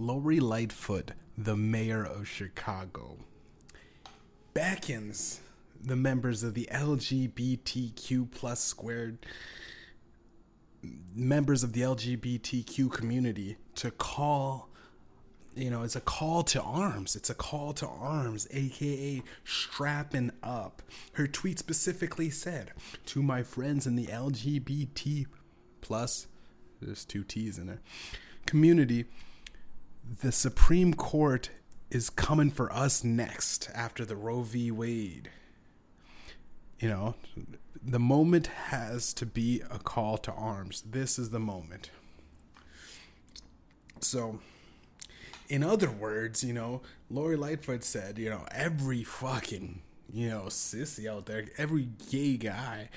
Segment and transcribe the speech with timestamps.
[0.00, 3.18] Lori Lightfoot, the mayor of Chicago,
[4.54, 5.40] beckons
[5.78, 9.18] the members of the LGBTQ plus squared
[11.14, 14.70] members of the LGBTQ community to call
[15.54, 17.16] you know, it's a call to arms.
[17.16, 20.80] It's a call to arms, aka strapping up.
[21.14, 22.72] Her tweet specifically said,
[23.06, 25.26] "To my friends in the LGBT
[25.82, 26.28] plus,
[26.80, 27.80] there's two T's in there,
[28.46, 29.06] community,
[30.18, 31.50] the Supreme Court
[31.90, 34.70] is coming for us next after the Roe v.
[34.70, 35.30] Wade.
[36.80, 37.14] You know,
[37.80, 40.82] the moment has to be a call to arms.
[40.90, 41.90] This is the moment.
[44.00, 44.40] So,
[45.48, 49.82] in other words, you know, Lori Lightfoot said, you know, every fucking,
[50.12, 52.88] you know, sissy out there, every gay guy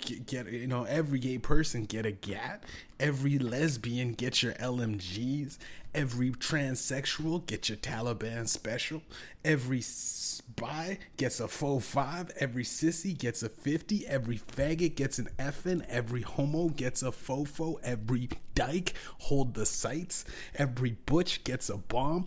[0.00, 2.64] get, you know every gay person get a gat
[2.98, 5.58] every lesbian get your lmgs
[5.94, 9.02] every transsexual get your taliban special
[9.44, 15.28] every spy gets a faux five every sissy gets a 50 every faggot gets an
[15.38, 21.76] effin every homo gets a fofo every dyke hold the sights every butch gets a
[21.76, 22.26] bomb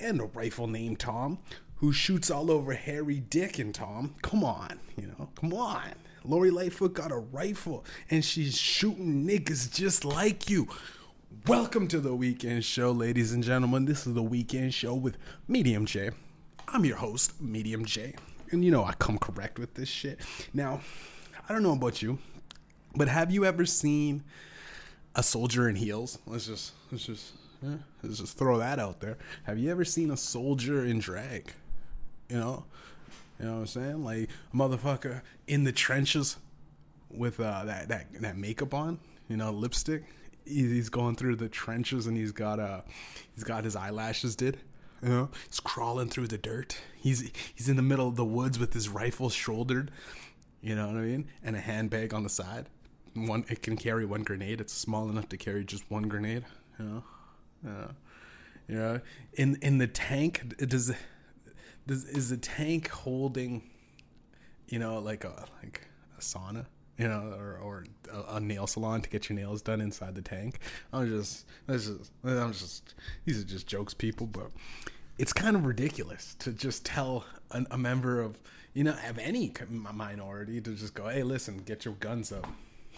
[0.00, 1.38] and a rifle named tom
[1.78, 4.14] who shoots all over Harry, Dick, and Tom.
[4.22, 5.94] Come on, you know, come on.
[6.28, 10.68] Lori Lightfoot got a rifle and she's shooting niggas just like you.
[11.46, 13.86] Welcome to the weekend show, ladies and gentlemen.
[13.86, 15.16] This is the weekend show with
[15.48, 16.10] Medium J.
[16.68, 18.14] I'm your host, Medium J.
[18.50, 20.20] And you know I come correct with this shit.
[20.52, 20.82] Now,
[21.48, 22.18] I don't know about you,
[22.94, 24.22] but have you ever seen
[25.14, 26.18] a soldier in heels?
[26.26, 27.32] Let's just let's just
[28.02, 29.16] let's just throw that out there.
[29.44, 31.54] Have you ever seen a soldier in drag?
[32.28, 32.64] You know,
[33.38, 34.04] you know what I'm saying?
[34.04, 36.36] Like a motherfucker in the trenches
[37.10, 40.04] with uh, that that that makeup on, you know, lipstick.
[40.44, 42.80] He's going through the trenches and he's got uh
[43.34, 44.58] he's got his eyelashes did.
[45.02, 46.80] You know, he's crawling through the dirt.
[46.96, 49.90] He's he's in the middle of the woods with his rifle shouldered.
[50.60, 51.28] You know what I mean?
[51.42, 52.66] And a handbag on the side.
[53.14, 54.60] One it can carry one grenade.
[54.60, 56.44] It's small enough to carry just one grenade.
[56.78, 57.04] You know,
[57.64, 57.86] yeah,
[58.66, 59.00] you know.
[59.34, 60.92] In in the tank, it does
[61.88, 63.62] does, is the tank holding,
[64.68, 66.66] you know, like a like a sauna,
[66.98, 70.22] you know, or, or a, a, nail salon to get your nails done inside the
[70.22, 70.60] tank?
[70.92, 72.94] I'm just, this is, I'm just,
[73.24, 74.50] these are just jokes, people, but
[75.16, 78.38] it's kind of ridiculous to just tell a, member of,
[78.74, 82.46] you know, of any minority to just go, hey, listen, get your guns up,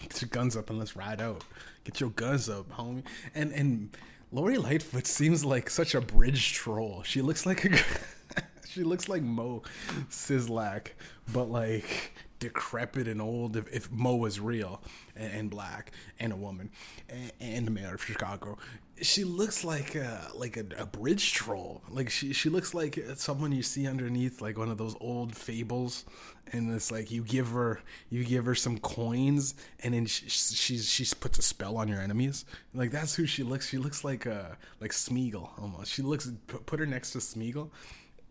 [0.01, 1.43] get your guns up, and let's ride out.
[1.85, 3.03] Get your guns up, homie.
[3.33, 3.89] And and
[4.31, 7.01] Lori Lightfoot seems like such a bridge troll.
[7.03, 7.69] She looks like a
[8.67, 9.63] she looks like Moe
[10.09, 10.89] Szyslak,
[11.33, 13.55] but like decrepit and old.
[13.55, 14.81] If, if Moe was real
[15.15, 16.71] and, and, black and a woman
[17.07, 18.57] and, and the mayor of Chicago,
[19.01, 21.81] she looks like a, like a, a, bridge troll.
[21.89, 26.05] Like she she looks like someone you see underneath like one of those old fables,
[26.51, 30.77] and it's like you give her you give her some coins, and then she she,
[30.77, 32.45] she puts a spell on your enemies.
[32.73, 33.69] Like that's who she looks.
[33.69, 35.91] She looks like a like Smeagol almost.
[35.91, 37.69] She looks put her next to Smeagol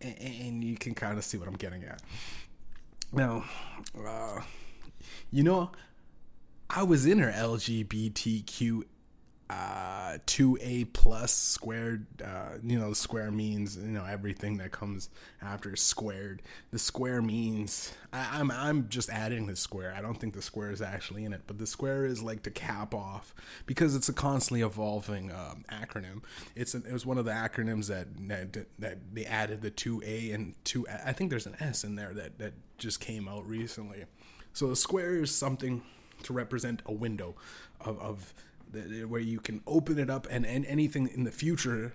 [0.00, 2.00] and you can kind of see what I'm getting at.
[3.12, 3.44] Now,
[4.06, 4.41] uh,
[5.31, 5.71] you know,
[6.69, 8.84] I was in her LGBTQ
[9.50, 15.11] uh, 2a plus squared uh, you know square means you know everything that comes
[15.43, 16.43] after squared.
[16.71, 19.93] The square means I, am I'm, I'm just adding the square.
[19.97, 22.50] I don't think the square is actually in it but the square is like to
[22.50, 23.34] cap off
[23.66, 26.22] because it's a constantly evolving um, acronym.
[26.55, 30.34] It's an, it was one of the acronyms that, that that they added the 2a
[30.34, 34.05] and 2 i think there's an s in there that that just came out recently.
[34.53, 35.82] So the square is something
[36.25, 37.34] to represent a window
[37.81, 38.34] of, of
[39.08, 41.94] where you can open it up and, and anything in the future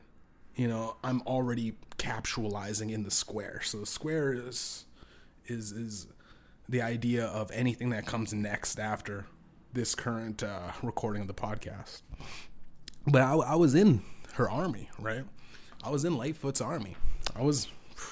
[0.56, 3.62] you know i'm already capsulizing in the square.
[3.64, 4.86] So the square is
[5.46, 6.08] is is
[6.68, 9.26] the idea of anything that comes next after
[9.74, 12.02] this current uh, recording of the podcast.
[13.06, 14.02] But I, I was in
[14.34, 15.24] her army right?
[15.84, 16.96] I was in lightfoot's army.
[17.36, 17.68] I was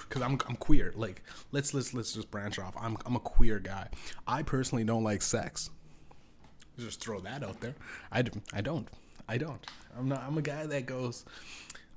[0.07, 0.93] because I'm, I'm queer.
[0.95, 2.75] Like let's let's let's just branch off.
[2.79, 3.89] I'm, I'm a queer guy.
[4.27, 5.69] I personally don't like sex
[6.77, 7.75] just throw that out there.
[8.11, 8.23] I,
[8.53, 8.87] I don't.
[9.27, 9.65] I don't.
[9.97, 10.23] I'm not.
[10.25, 11.25] I'm a guy that goes.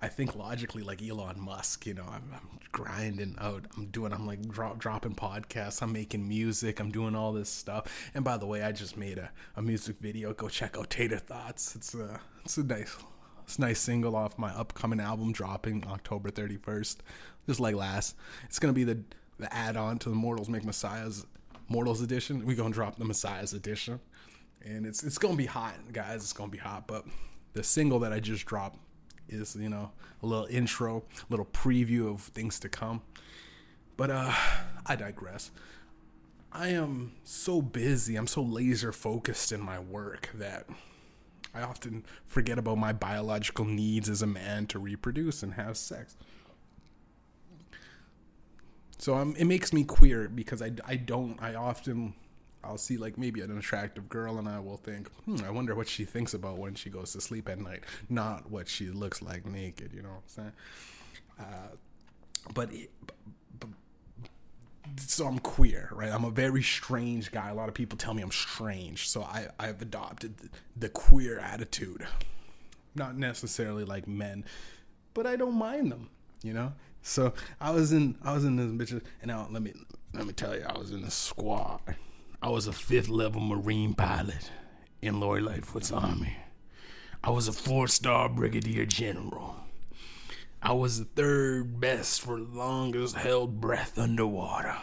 [0.00, 1.86] I think logically like Elon Musk.
[1.86, 3.64] You know, I'm, I'm grinding out.
[3.76, 4.12] I'm doing.
[4.12, 5.82] I'm like drop dropping podcasts.
[5.82, 6.80] I'm making music.
[6.80, 8.10] I'm doing all this stuff.
[8.14, 10.32] And by the way, I just made a, a music video.
[10.34, 11.74] Go check out Tater Thoughts.
[11.74, 12.96] It's a it's a nice
[13.44, 16.98] it's a nice single off my upcoming album dropping October 31st.
[17.46, 19.00] Just like last, it's gonna be the
[19.38, 21.26] the add on to the Mortals Make Messiahs
[21.68, 22.44] Mortals edition.
[22.44, 24.00] We gonna drop the Messiahs edition
[24.64, 26.22] and it's it's gonna be hot, guys.
[26.22, 26.86] It's gonna be hot.
[26.86, 27.04] But
[27.52, 28.78] the single that I just dropped
[29.28, 29.90] is, you know,
[30.22, 33.02] a little intro, a little preview of things to come.
[33.96, 34.32] But uh
[34.86, 35.50] I digress.
[36.52, 40.66] I am so busy, I'm so laser focused in my work that
[41.54, 46.16] I often forget about my biological needs as a man to reproduce and have sex.
[48.98, 52.14] So um, it makes me queer because I, I don't, I often,
[52.66, 55.88] I'll see like maybe an attractive girl and I will think, hmm, I wonder what
[55.88, 59.46] she thinks about when she goes to sleep at night, not what she looks like
[59.46, 60.52] naked, you know what I'm saying?
[61.38, 61.76] Uh,
[62.54, 62.90] but, it,
[63.58, 63.68] but
[64.98, 66.10] so I'm queer, right?
[66.10, 67.50] I'm a very strange guy.
[67.50, 69.08] A lot of people tell me I'm strange.
[69.08, 72.06] So I, I've adopted the, the queer attitude.
[72.94, 74.44] Not necessarily like men,
[75.14, 76.08] but I don't mind them,
[76.42, 76.72] you know?
[77.02, 79.72] So I was in I was in this bitch and now let me
[80.12, 81.80] let me tell you, I was in a squad.
[82.42, 84.50] I was a fifth level Marine pilot
[85.00, 86.36] in Lori Lightfoot's army.
[87.24, 89.56] I was a four star brigadier general.
[90.62, 94.76] I was the third best for longest held breath underwater.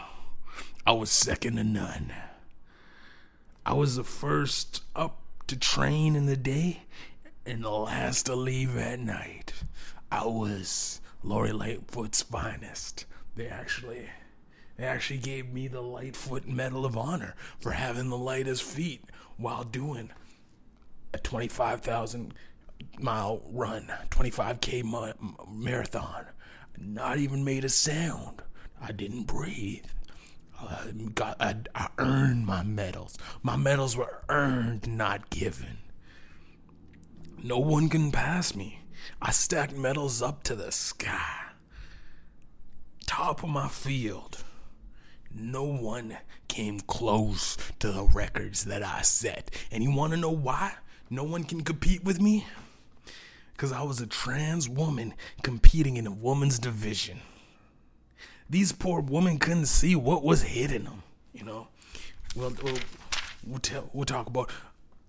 [0.86, 2.12] I was second to none.
[3.64, 6.82] I was the first up to train in the day
[7.46, 9.52] and the last to leave at night.
[10.10, 13.06] I was Lori Lightfoot's finest.
[13.36, 14.08] They actually
[14.76, 19.04] they actually gave me the Lightfoot Medal of Honor for having the lightest feet
[19.36, 20.10] while doing
[21.12, 22.34] a 25,000
[22.98, 25.12] mile run, 25k ma-
[25.48, 26.26] marathon.
[26.76, 28.42] Not even made a sound.
[28.80, 29.84] I didn't breathe.
[30.60, 33.16] I got I, I earned my medals.
[33.42, 35.78] My medals were earned, not given.
[37.42, 38.80] No one can pass me.
[39.20, 41.42] I stacked medals up to the sky.
[43.06, 44.42] Top of my field.
[45.34, 49.50] No one came close to the records that I set.
[49.70, 50.74] And you want to know why?
[51.10, 52.46] No one can compete with me?
[53.52, 57.20] Because I was a trans woman competing in a woman's division.
[58.48, 61.02] These poor women couldn't see what was hitting them,
[61.32, 61.68] you know?
[62.36, 62.78] We'll, we'll,
[63.46, 64.50] we'll, tell, we'll talk about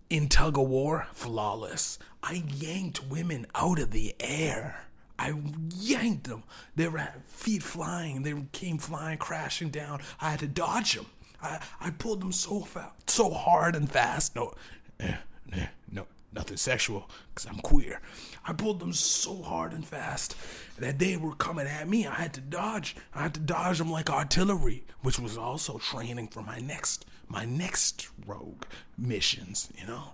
[0.09, 1.99] in tug of war, flawless.
[2.21, 4.85] I yanked women out of the air.
[5.17, 5.33] I
[5.75, 6.43] yanked them.
[6.75, 8.23] They were feet flying.
[8.23, 10.01] They came flying, crashing down.
[10.19, 11.05] I had to dodge them.
[11.41, 14.35] I, I pulled them so fast, so hard and fast.
[14.35, 14.53] No,
[14.99, 15.15] eh,
[15.53, 18.01] eh, no, nothing sexual, because I'm queer.
[18.45, 20.35] I pulled them so hard and fast
[20.79, 22.07] that they were coming at me.
[22.07, 22.95] I had to dodge.
[23.13, 27.45] I had to dodge them like artillery, which was also training for my next my
[27.45, 28.63] next rogue
[28.97, 30.13] missions, you know.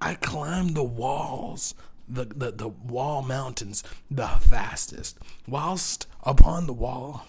[0.00, 1.74] I climbed the walls,
[2.08, 5.18] the, the, the wall mountains, the fastest.
[5.46, 7.26] Whilst upon the wall,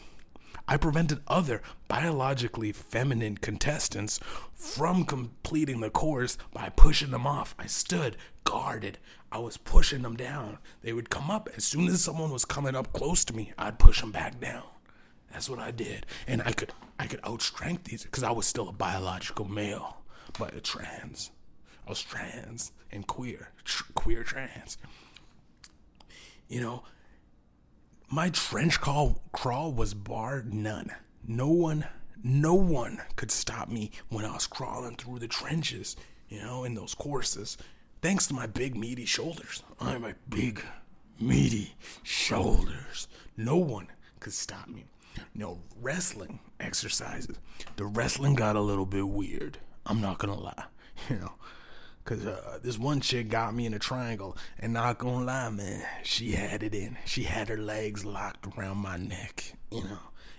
[0.67, 4.19] I prevented other biologically feminine contestants
[4.53, 7.53] from completing the course by pushing them off.
[7.59, 8.97] I stood guarded.
[9.31, 10.57] I was pushing them down.
[10.81, 11.49] They would come up.
[11.55, 14.63] As soon as someone was coming up close to me, I'd push them back down.
[15.31, 18.69] That's what I did, and I could I could outstrength these because I was still
[18.69, 19.97] a biological male,
[20.39, 21.31] but a trans.
[21.85, 24.77] I was trans and queer, tr- queer trans.
[26.47, 26.83] You know,
[28.09, 30.91] my trench crawl crawl was bar none.
[31.27, 31.85] No one,
[32.23, 35.95] no one could stop me when I was crawling through the trenches.
[36.29, 37.57] You know, in those courses,
[38.01, 39.61] thanks to my big meaty shoulders.
[39.79, 40.63] I'm my big
[41.19, 43.07] meaty shoulders.
[43.37, 43.87] No one
[44.19, 44.85] could stop me.
[45.33, 47.37] No, wrestling exercises.
[47.75, 49.59] The wrestling got a little bit weird.
[49.85, 50.65] I'm not gonna lie,
[51.09, 51.33] you know.
[52.05, 55.83] Cause uh, this one chick got me in a triangle, and not gonna lie, man,
[56.03, 56.97] she had it in.
[57.03, 59.97] She had her legs locked around my neck, you know.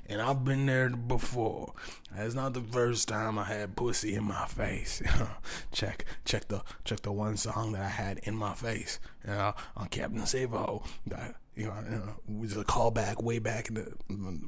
[0.09, 1.73] And I've been there before.
[2.17, 5.03] It's not the first time I had pussy in my face.
[5.73, 9.01] check, check the, check the one song that I had in my face.
[9.25, 10.85] You know, on Captain Save-A-Ho.
[11.05, 13.93] You know, you know, was a callback way back in the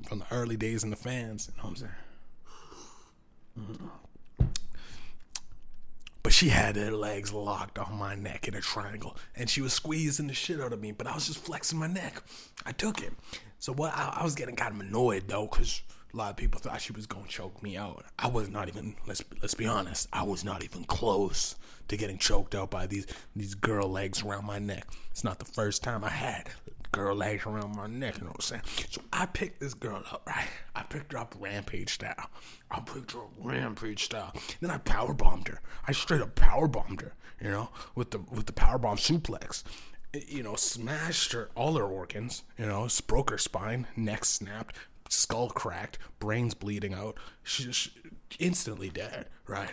[0.09, 1.51] from the early days in the fans.
[1.51, 1.93] You know what I'm saying?
[3.59, 3.87] Mm-hmm.
[6.29, 9.73] But she had her legs locked on my neck in a triangle, and she was
[9.73, 10.93] squeezing the shit out of me.
[10.93, 12.23] But I was just flexing my neck.
[12.67, 13.15] I took it.
[13.59, 13.95] So what?
[13.95, 15.81] I, I was getting kind of annoyed though, because
[16.13, 18.05] a lot of people thought she was gonna choke me out.
[18.19, 18.95] I was not even.
[19.07, 20.07] Let's let's be honest.
[20.13, 21.57] I was not even close
[21.89, 24.87] to getting choked out by these these girl legs around my neck.
[25.11, 26.51] It's not the first time I had
[26.93, 28.63] girl legs around my neck, you know what I'm saying?
[28.91, 30.49] So I picked this girl up, right?
[30.75, 32.31] I picked her up rampage style.
[32.71, 34.33] I picked her up rampage style.
[34.61, 35.61] Then I power bombed her.
[35.87, 39.63] I straight up power bombed her, you know, with the with the power bomb suplex.
[40.27, 44.75] You know, smashed her all her organs, you know, broke her spine, neck snapped,
[45.11, 47.19] skull cracked, brains bleeding out.
[47.43, 47.91] She's just
[48.39, 49.71] instantly dead, right?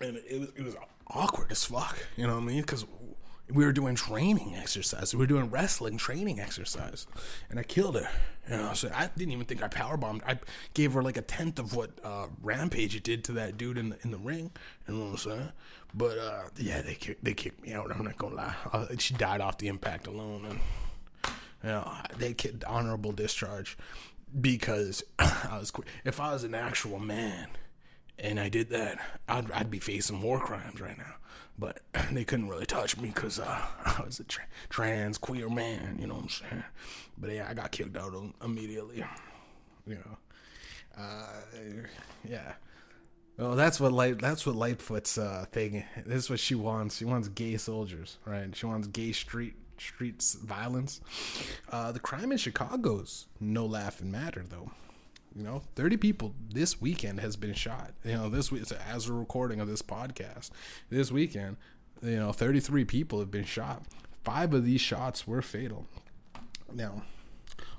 [0.00, 0.76] And it was, it was
[1.08, 2.60] awkward as fuck, you know what I mean?
[2.60, 2.86] Because
[3.50, 5.14] we were doing training exercise.
[5.14, 7.06] We were doing wrestling training exercise,
[7.50, 8.08] and I killed her.
[8.50, 10.22] You know, so I didn't even think I power bombed.
[10.26, 10.38] I
[10.74, 13.98] gave her like a tenth of what uh, Rampage did to that dude in the
[14.02, 14.50] in the ring.
[14.86, 15.52] You know what I'm saying?
[15.94, 17.90] But uh, yeah, they kicked, they kicked me out.
[17.94, 18.54] I'm not gonna lie.
[18.72, 20.60] Uh, she died off the impact alone, and
[21.62, 23.76] you know, they kicked honorable discharge
[24.40, 25.72] because I was.
[26.04, 27.48] If I was an actual man
[28.18, 31.14] and I did that, I'd, I'd be facing war crimes right now.
[31.58, 31.80] But
[32.12, 33.44] they couldn't really touch me because uh,
[33.84, 36.64] I was a tra- trans queer man, you know what I'm saying?
[37.16, 39.04] But yeah, I got kicked out immediately,
[39.86, 40.18] you know.
[40.96, 41.26] Uh,
[42.28, 42.54] yeah.
[43.36, 44.18] Well, that's what light.
[44.18, 45.84] That's what Lightfoot's uh, thing.
[46.04, 46.96] This is what she wants.
[46.96, 48.54] She wants gay soldiers, right?
[48.54, 51.00] She wants gay street streets violence.
[51.70, 54.72] Uh, the crime in Chicago's no laughing matter, though.
[55.38, 57.92] You know, 30 people this weekend has been shot.
[58.04, 60.50] You know, this week, as a recording of this podcast,
[60.90, 61.58] this weekend,
[62.02, 63.84] you know, 33 people have been shot.
[64.24, 65.86] Five of these shots were fatal.
[66.74, 67.02] Now,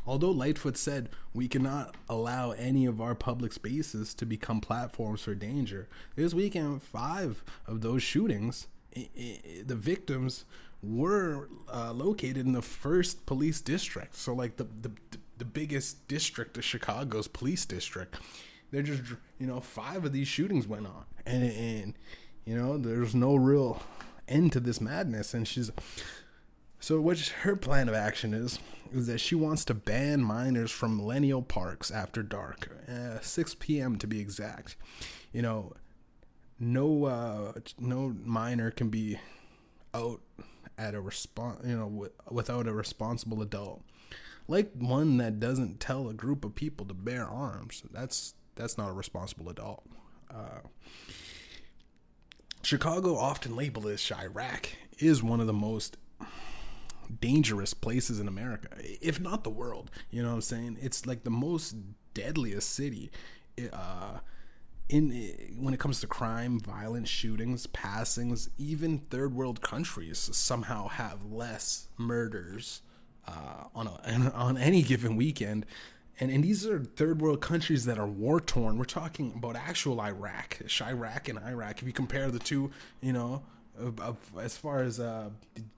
[0.08, 5.36] although Lightfoot said we cannot allow any of our public spaces to become platforms for
[5.36, 10.46] danger, this weekend, five of those shootings, the victims
[10.82, 14.16] were uh, located in the first police district.
[14.16, 18.18] So, like the, the the biggest district of Chicago's police district.
[18.72, 19.04] They're just
[19.40, 21.94] you know five of these shootings went on, and and
[22.46, 23.82] you know there's no real
[24.28, 25.34] end to this madness.
[25.34, 25.72] And she's
[26.80, 28.60] so what her plan of action is
[28.94, 33.98] is that she wants to ban minors from Millennium parks after dark, uh, 6 p.m.
[33.98, 34.76] to be exact.
[35.32, 35.74] You know,
[36.60, 39.20] no uh, no minor can be
[39.94, 40.22] out
[40.78, 43.82] at a response, you know, w- without a responsible adult
[44.50, 47.84] like one that doesn't tell a group of people to bear arms.
[47.92, 49.84] That's that's not a responsible adult.
[50.30, 50.62] Uh,
[52.64, 54.66] Chicago, often labeled as Chiraq,
[54.98, 55.98] is one of the most
[57.22, 58.70] dangerous places in America,
[59.02, 59.92] if not the world.
[60.10, 60.78] You know what I'm saying?
[60.82, 61.76] It's like the most
[62.14, 63.12] deadliest city.
[63.72, 64.20] Uh,
[64.90, 71.24] in when it comes to crime, violence, shootings, passings, even third world countries somehow have
[71.24, 72.82] less murders
[73.30, 75.66] uh, on a, on any given weekend.
[76.20, 78.78] And, and these are third world countries that are war torn.
[78.78, 81.82] We're talking about actual Iraq, Chiraq, and Iraq.
[81.82, 82.72] If you compare the two,
[83.02, 83.44] you know,
[84.38, 85.30] as far as uh,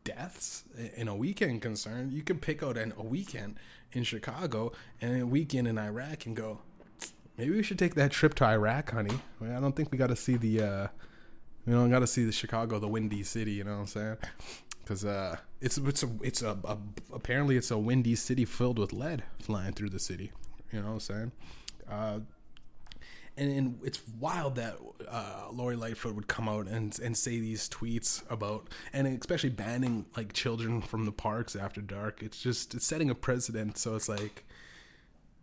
[0.04, 0.64] deaths
[0.96, 3.58] in a weekend concerned, you could pick out an, a weekend
[3.92, 6.60] in Chicago and a weekend in Iraq and go,
[7.38, 9.20] maybe we should take that trip to Iraq, honey.
[9.40, 10.88] I, mean, I don't think we got to see the, uh,
[11.68, 13.52] we don't got to see the Chicago, the windy city.
[13.52, 14.18] You know what I'm saying?
[14.84, 16.78] Because uh, it's it's a it's a, a,
[17.14, 20.32] apparently it's a windy city filled with lead flying through the city.
[20.72, 21.32] You know what I'm saying?
[21.90, 22.20] Uh,
[23.38, 24.76] and, and, it's wild that
[25.10, 30.06] uh, Lori Lightfoot would come out and and say these tweets about and especially banning
[30.18, 32.22] like children from the parks after dark.
[32.22, 33.78] It's just it's setting a precedent.
[33.78, 34.46] So it's like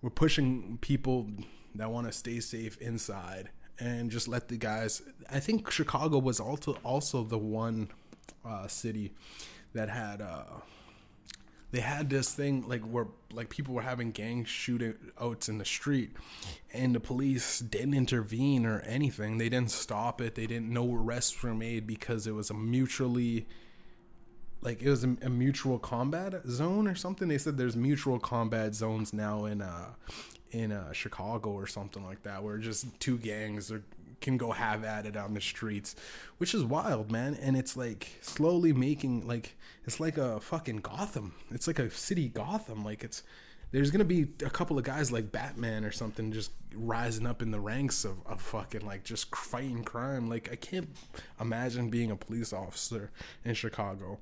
[0.02, 1.28] we're pushing people
[1.75, 5.02] that want to stay safe inside and just let the guys.
[5.30, 7.88] I think Chicago was also also the one
[8.44, 9.12] uh, city
[9.73, 10.44] that had uh,
[11.70, 16.12] they had this thing like where like people were having gang shootouts in the street
[16.73, 19.38] and the police didn't intervene or anything.
[19.38, 20.35] They didn't stop it.
[20.35, 23.47] They didn't no arrests were made because it was a mutually
[24.62, 27.28] like it was a, a mutual combat zone or something.
[27.28, 29.90] They said there's mutual combat zones now in uh
[30.50, 33.82] in uh chicago or something like that where just two gangs are
[34.21, 35.95] can go have at it on the streets,
[36.39, 37.37] which is wild, man.
[37.41, 41.35] And it's like slowly making like it's like a fucking Gotham.
[41.51, 42.85] It's like a city Gotham.
[42.85, 43.23] Like it's
[43.71, 47.51] there's gonna be a couple of guys like Batman or something just rising up in
[47.51, 50.29] the ranks of, of fucking like just fighting crime.
[50.29, 50.89] Like I can't
[51.41, 53.11] imagine being a police officer
[53.45, 54.19] in Chicago.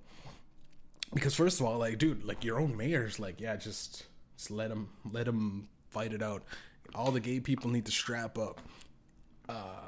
[1.14, 4.70] Because first of all, like dude, like your own mayor's like, yeah, just just let
[4.70, 6.42] him let him fight it out.
[6.94, 8.60] All the gay people need to strap up.
[9.48, 9.85] Uh,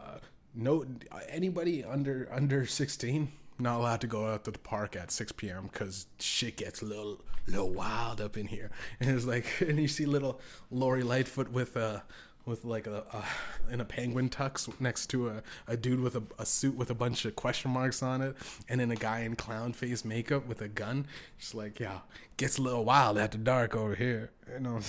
[0.58, 0.84] no
[1.30, 5.68] anybody under under 16 not allowed to go out to the park at 6 p.m.
[5.72, 8.70] because shit gets a little little wild up in here.
[9.00, 12.02] And it's like, and you see little Lori Lightfoot with a
[12.44, 16.22] with like a, a in a penguin tux next to a, a dude with a,
[16.38, 18.36] a suit with a bunch of question marks on it,
[18.68, 21.06] and then a guy in clown face makeup with a gun.
[21.38, 21.98] Just like, yeah,
[22.38, 24.30] gets a little wild after dark over here.
[24.50, 24.80] You know,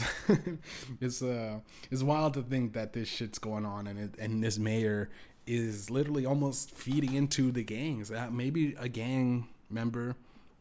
[1.01, 1.59] it's uh,
[1.91, 5.09] it's wild to think that this shit's going on, and it, and this mayor
[5.49, 8.09] is literally almost feeding into the gangs.
[8.09, 10.15] That maybe a gang member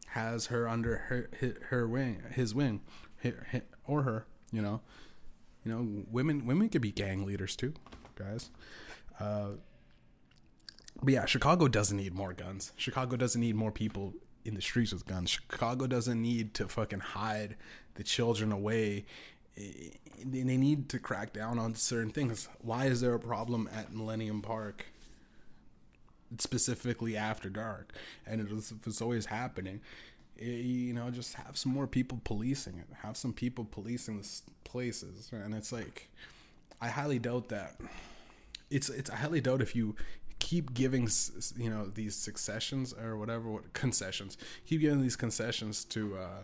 [0.07, 1.29] has her under her
[1.69, 2.81] her, wing, his wing,
[3.85, 4.25] or her.
[4.51, 4.81] You know,
[5.63, 7.73] you know, women women could be gang leaders too,
[8.15, 8.49] guys.
[9.19, 9.51] Uh,
[11.03, 12.73] but yeah, Chicago doesn't need more guns.
[12.75, 15.29] Chicago doesn't need more people in the streets with guns.
[15.29, 17.55] Chicago doesn't need to fucking hide
[17.95, 19.05] the children away.
[20.25, 22.49] They need to crack down on certain things.
[22.61, 24.85] Why is there a problem at Millennium Park?
[26.37, 27.93] Specifically after dark,
[28.27, 29.81] and it was, always happening.
[30.37, 32.85] It, you know, just have some more people policing it.
[33.01, 34.29] Have some people policing the
[34.63, 36.09] places, and it's like,
[36.79, 37.79] I highly doubt that.
[38.69, 39.95] It's it's I highly doubt if you
[40.39, 41.09] keep giving
[41.57, 46.43] you know these successions or whatever what concessions keep giving these concessions to uh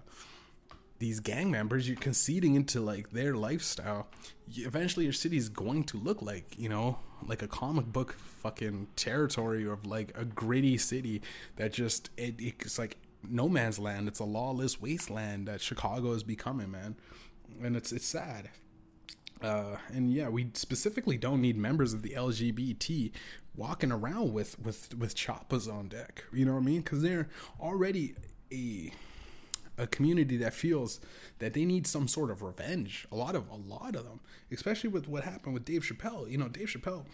[1.00, 4.08] these gang members you're conceding into like their lifestyle
[4.58, 6.98] eventually your city is going to look like you know
[7.28, 11.22] like a comic book fucking territory of like a gritty city
[11.58, 12.98] that just it, it's like
[13.28, 16.96] no man's land it's a lawless wasteland that chicago is becoming man
[17.62, 18.50] and it's it's sad
[19.42, 23.12] uh, and yeah, we specifically don't need members of the LGBT
[23.56, 26.24] walking around with with with choppers on deck.
[26.34, 26.82] You know what I mean?
[26.82, 27.28] Because they're
[27.60, 28.16] already
[28.52, 28.92] a
[29.78, 31.00] a community that feels
[31.40, 33.08] that they need some sort of revenge.
[33.12, 34.20] A lot of a lot of them,
[34.52, 36.30] especially with what happened with Dave Chappelle.
[36.30, 37.06] You know, Dave Chappelle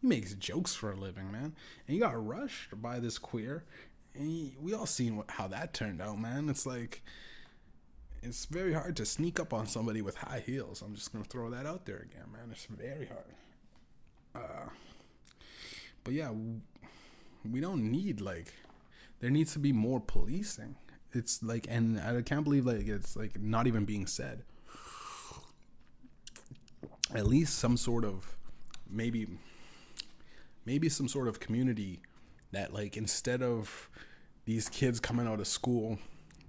[0.00, 1.54] he makes jokes for a living, man,
[1.86, 3.64] and he got rushed by this queer.
[4.14, 6.48] And he, we all seen what, how that turned out, man.
[6.48, 7.02] It's like
[8.22, 10.82] it's very hard to sneak up on somebody with high heels.
[10.82, 12.48] I'm just gonna throw that out there again, man.
[12.50, 13.34] It's very hard.
[14.34, 14.68] Uh,
[16.02, 16.32] but yeah,
[17.50, 18.52] we don't need like
[19.20, 20.76] there needs to be more policing.
[21.14, 24.42] It's like, and I can't believe like it's like not even being said.
[27.14, 28.36] At least some sort of
[28.90, 29.28] maybe
[30.64, 32.00] maybe some sort of community
[32.52, 33.88] that like instead of
[34.44, 35.98] these kids coming out of school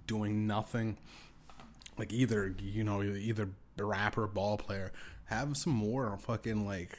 [0.06, 0.96] doing nothing
[1.98, 4.92] like either you know either rapper ball player
[5.26, 6.98] have some more fucking like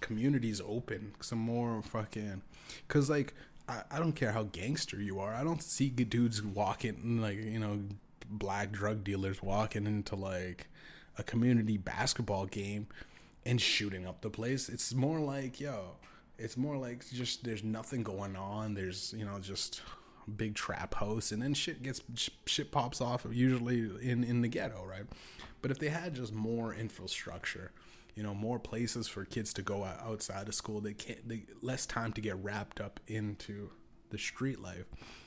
[0.00, 2.40] communities open some more fucking
[2.86, 3.34] because like
[3.68, 5.34] I, I don't care how gangster you are.
[5.34, 7.80] I don't see dudes walking like you know
[8.30, 10.68] black drug dealers walking into like
[11.16, 12.86] a community basketball game
[13.44, 14.68] and shooting up the place.
[14.68, 15.96] It's more like yo
[16.38, 18.74] it's more like just there's nothing going on.
[18.74, 19.82] There's you know just
[20.36, 22.00] big trap house, and then shit gets
[22.46, 25.04] shit pops off usually in in the ghetto, right?
[25.60, 27.72] But if they had just more infrastructure,
[28.18, 31.86] you know, more places for kids to go outside of school, they can't they less
[31.86, 33.70] time to get wrapped up into
[34.10, 34.86] the street life,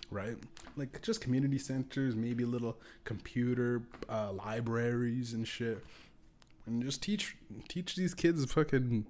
[0.09, 0.35] right?
[0.75, 5.85] Like just community centers, maybe little computer uh, libraries and shit,
[6.65, 7.37] and just teach
[7.69, 9.05] teach these kids fucking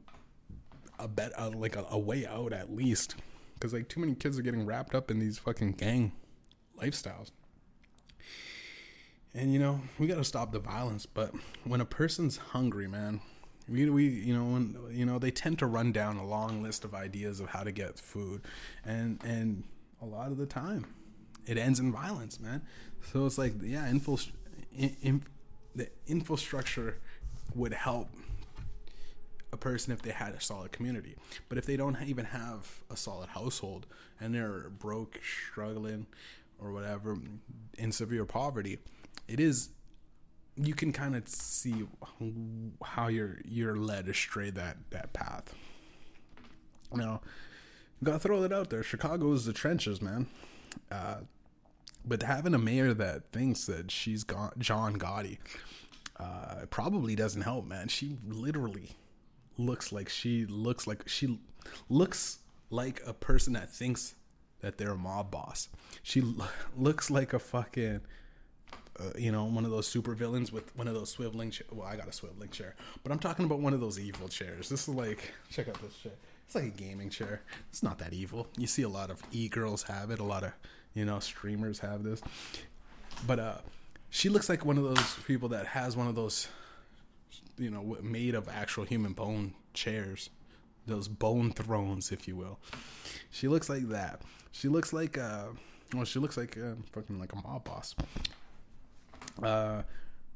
[0.99, 3.15] a bet uh, like a, a way out at least
[3.55, 6.11] because like too many kids are getting wrapped up in these fucking gang
[6.79, 7.31] lifestyles.
[9.33, 13.21] And you know, we got to stop the violence, but when a person's hungry, man,
[13.69, 16.83] we, we you know when you know they tend to run down a long list
[16.83, 18.41] of ideas of how to get food
[18.85, 19.63] and and
[20.01, 20.85] a lot of the time
[21.45, 22.61] it ends in violence man
[23.11, 24.17] so it's like yeah info
[24.75, 25.23] in, in,
[25.75, 26.97] the infrastructure
[27.55, 28.09] would help
[29.53, 31.15] a person if they had a solid community.
[31.49, 33.85] But if they don't even have a solid household
[34.19, 36.07] and they're broke, struggling,
[36.59, 37.17] or whatever,
[37.77, 38.79] in severe poverty,
[39.27, 39.69] it is
[40.61, 41.87] you can kind of see
[42.83, 45.53] how you're you're led astray that that path.
[46.93, 47.21] Now,
[48.03, 48.83] gotta throw that out there.
[48.83, 50.27] Chicago is the trenches, man.
[50.91, 51.21] Uh,
[52.05, 55.37] but having a mayor that thinks that she's John Gotti
[56.19, 57.87] uh, probably doesn't help, man.
[57.87, 58.95] She literally
[59.57, 61.39] looks like she looks like she
[61.89, 64.15] looks like a person that thinks
[64.61, 65.69] that they're a mob boss.
[66.03, 66.47] She l-
[66.77, 68.01] looks like a fucking
[68.99, 71.51] uh, you know, one of those super villains with one of those swiveling.
[71.51, 74.27] Cha- well, I got a swiveling chair, but I'm talking about one of those evil
[74.27, 74.69] chairs.
[74.69, 76.13] This is like, check out this chair.
[76.45, 77.41] It's like a gaming chair.
[77.69, 78.47] It's not that evil.
[78.57, 80.19] You see a lot of e girls have it.
[80.19, 80.51] A lot of
[80.93, 82.21] you know streamers have this,
[83.25, 83.57] but uh,
[84.09, 86.47] she looks like one of those people that has one of those
[87.57, 90.29] you know made of actual human bone chairs
[90.87, 92.59] those bone thrones if you will
[93.29, 95.45] she looks like that she looks like uh
[95.93, 97.95] well she looks like uh, fucking like a mob boss
[99.41, 99.81] uh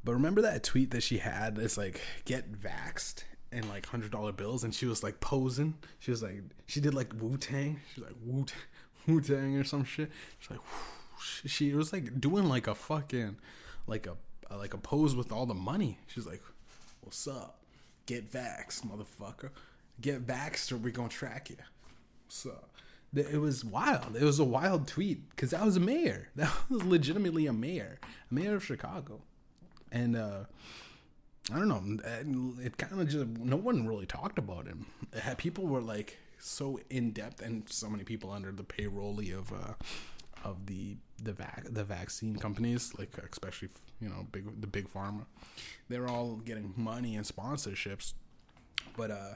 [0.03, 4.31] but remember that tweet that she had it's like get vaxed and like hundred dollar
[4.31, 8.15] bills and she was like posing she was like she did like wu-tang she's like
[8.23, 8.45] wu
[9.07, 11.41] wu-tang or some shit she's like whoosh.
[11.45, 13.37] she was like doing like a fucking
[13.87, 14.15] like a
[14.55, 16.41] like a pose with all the money she's like
[17.05, 17.59] What's up?
[18.07, 19.51] Get vaxxed, motherfucker.
[20.01, 21.57] Get vaxxed or we gonna track you.
[22.25, 22.71] What's up?
[23.17, 24.15] It was wild.
[24.15, 26.29] It was a wild tweet because that was a mayor.
[26.35, 27.99] That was legitimately a mayor,
[28.29, 29.21] a mayor of Chicago,
[29.91, 30.45] and uh,
[31.53, 32.61] I don't know.
[32.63, 34.87] It kind of just no one really talked about him.
[35.37, 39.73] People were like so in depth, and so many people under the payroll of uh,
[40.43, 45.25] of the the vac the vaccine companies, like especially you know big the big pharma,
[45.89, 48.13] they're all getting money and sponsorships,
[48.97, 49.35] but uh,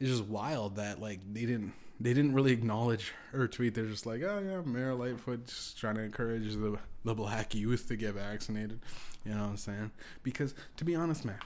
[0.00, 3.74] it's just wild that like they didn't they didn't really acknowledge her tweet.
[3.74, 7.88] They're just like, oh yeah, Mayor Lightfoot just trying to encourage the the black youth
[7.88, 8.80] to get vaccinated.
[9.24, 9.90] You know what I'm saying?
[10.22, 11.38] Because to be honest, man,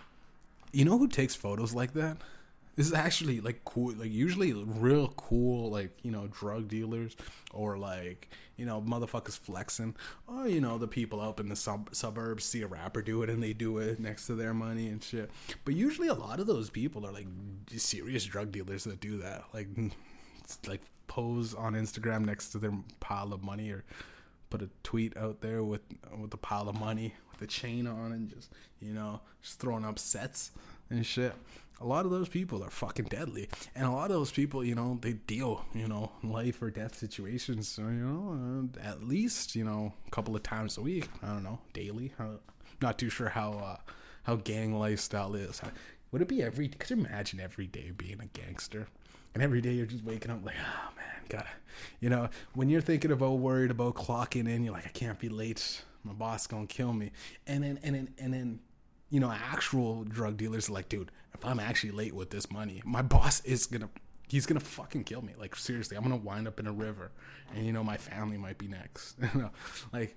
[0.72, 2.16] you know who takes photos like that?
[2.80, 3.92] This is actually like cool.
[3.94, 7.14] Like usually real cool, like you know, drug dealers
[7.52, 9.94] or like you know, motherfuckers flexing.
[10.26, 13.28] Or you know, the people up in the sub- suburbs see a rapper do it
[13.28, 15.30] and they do it next to their money and shit.
[15.66, 17.26] But usually, a lot of those people are like
[17.76, 19.44] serious drug dealers that do that.
[19.52, 19.68] Like,
[20.66, 23.84] like pose on Instagram next to their pile of money or
[24.48, 25.82] put a tweet out there with
[26.18, 29.84] with a pile of money with a chain on and just you know just throwing
[29.84, 30.52] up sets
[30.88, 31.34] and shit
[31.80, 33.48] a lot of those people are fucking deadly.
[33.74, 36.96] And a lot of those people, you know, they deal, you know, life or death
[36.96, 41.08] situations, so, you know, uh, at least, you know, a couple of times a week.
[41.22, 42.12] I don't know, daily.
[42.18, 42.38] I'm
[42.82, 43.76] not too sure how, uh,
[44.24, 45.62] how gang lifestyle is.
[46.12, 48.88] Would it be every, could you imagine every day being a gangster?
[49.32, 51.46] And every day you're just waking up like, oh man, gotta,
[52.00, 55.28] you know, when you're thinking about worried about clocking in, you're like, I can't be
[55.28, 55.82] late.
[56.02, 57.12] My boss gonna kill me.
[57.46, 58.60] And then, and then, and then,
[59.10, 62.80] you know, actual drug dealers are like, dude, if I'm actually late with this money,
[62.84, 63.90] my boss is gonna
[64.28, 65.34] he's gonna fucking kill me.
[65.38, 67.10] Like seriously, I'm gonna wind up in a river,
[67.54, 69.16] and you know my family might be next.
[69.34, 69.50] you know,
[69.92, 70.16] like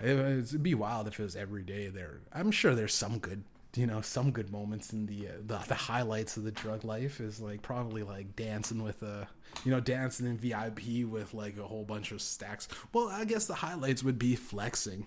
[0.00, 2.20] it'd be wild if it was every day there.
[2.32, 3.42] I'm sure there's some good,
[3.74, 7.20] you know, some good moments in the uh, the, the highlights of the drug life
[7.20, 9.26] is like probably like dancing with a,
[9.64, 12.68] you know, dancing in VIP with like a whole bunch of stacks.
[12.92, 15.06] Well, I guess the highlights would be flexing,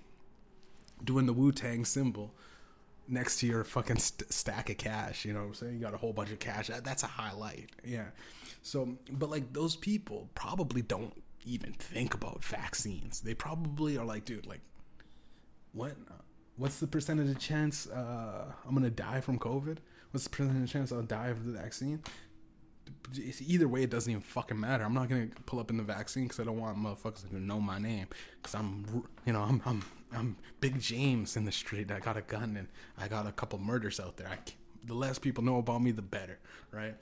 [1.03, 2.33] doing the Wu Tang symbol
[3.10, 5.26] next to your fucking st- stack of cash.
[5.26, 5.74] You know what I'm saying?
[5.74, 6.67] You got a whole bunch of cash.
[6.67, 7.72] That, that's a highlight.
[7.84, 8.08] Yeah.
[8.62, 11.13] So, but like those people probably don't
[11.45, 13.22] even think about vaccines.
[13.22, 14.62] They probably are like, dude, like,
[15.74, 15.95] what?
[16.58, 19.78] What's the percentage of chance uh, I'm gonna die from COVID?
[20.12, 22.02] What's the percentage chance I'll die of the vaccine?
[23.17, 24.84] Either way, it doesn't even fucking matter.
[24.84, 27.60] I'm not gonna pull up in the vaccine because I don't want motherfuckers to know
[27.60, 28.08] my name.
[28.41, 31.91] Because I'm, you know, I'm, I'm, I'm Big James in the street.
[31.91, 34.28] I got a gun and I got a couple murders out there.
[34.28, 34.38] I,
[34.86, 36.39] the less people know about me, the better,
[36.71, 36.95] right?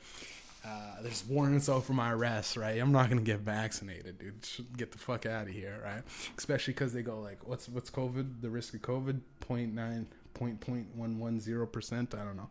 [0.65, 2.79] Uh, there's warrants out for my arrest, right?
[2.81, 4.35] I'm not gonna get vaccinated, dude.
[4.75, 6.03] Get the fuck out of here, right?
[6.37, 8.41] Especially because they go like, what's what's COVID?
[8.41, 12.15] The risk of COVID, 0.9, 0.110 percent.
[12.15, 12.49] I don't know.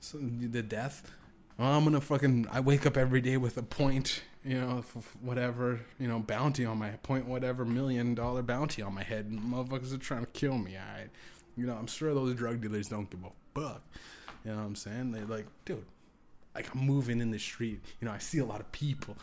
[0.00, 1.10] So the death
[1.58, 2.46] well, I'm gonna fucking.
[2.52, 4.84] I wake up every day with a point, you know,
[5.20, 9.28] whatever, you know, bounty on my point, whatever million dollar bounty on my head.
[9.30, 10.76] Motherfuckers are trying to kill me.
[10.76, 11.06] I,
[11.56, 13.82] you know, I'm sure those drug dealers don't give a fuck.
[14.44, 15.10] You know what I'm saying?
[15.10, 15.84] They like, dude,
[16.54, 17.80] like I'm moving in the street.
[18.00, 19.16] You know, I see a lot of people.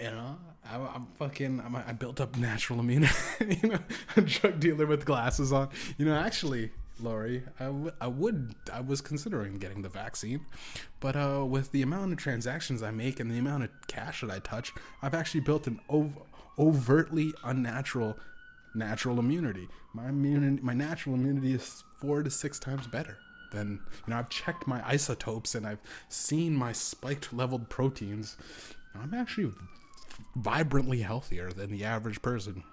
[0.00, 0.36] You know,
[0.68, 1.60] I, am fucking.
[1.64, 3.14] I'm, I built up natural immunity.
[3.62, 3.78] you know,
[4.16, 5.68] a drug dealer with glasses on.
[5.96, 10.46] You know, actually, Lori, I, w- I would I was considering getting the vaccine,
[11.00, 14.30] but uh, with the amount of transactions I make and the amount of cash that
[14.30, 16.18] I touch, I've actually built an ov-
[16.58, 18.16] overtly unnatural
[18.74, 19.68] natural immunity.
[19.94, 23.18] My immunity, my natural immunity is four to six times better
[23.52, 24.18] than you know.
[24.18, 28.36] I've checked my isotopes and I've seen my spiked leveled proteins.
[28.94, 29.52] I'm actually
[30.36, 32.64] vibrantly healthier than the average person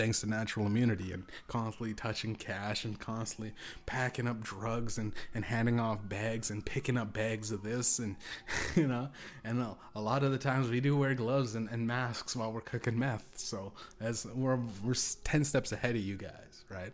[0.00, 3.52] thanks to natural immunity and constantly touching cash and constantly
[3.84, 8.16] packing up drugs and, and handing off bags and picking up bags of this and
[8.76, 9.10] you know
[9.44, 12.50] and a, a lot of the times we do wear gloves and, and masks while
[12.50, 13.28] we're cooking meth.
[13.34, 16.92] So as we're we're 10 steps ahead of you guys right?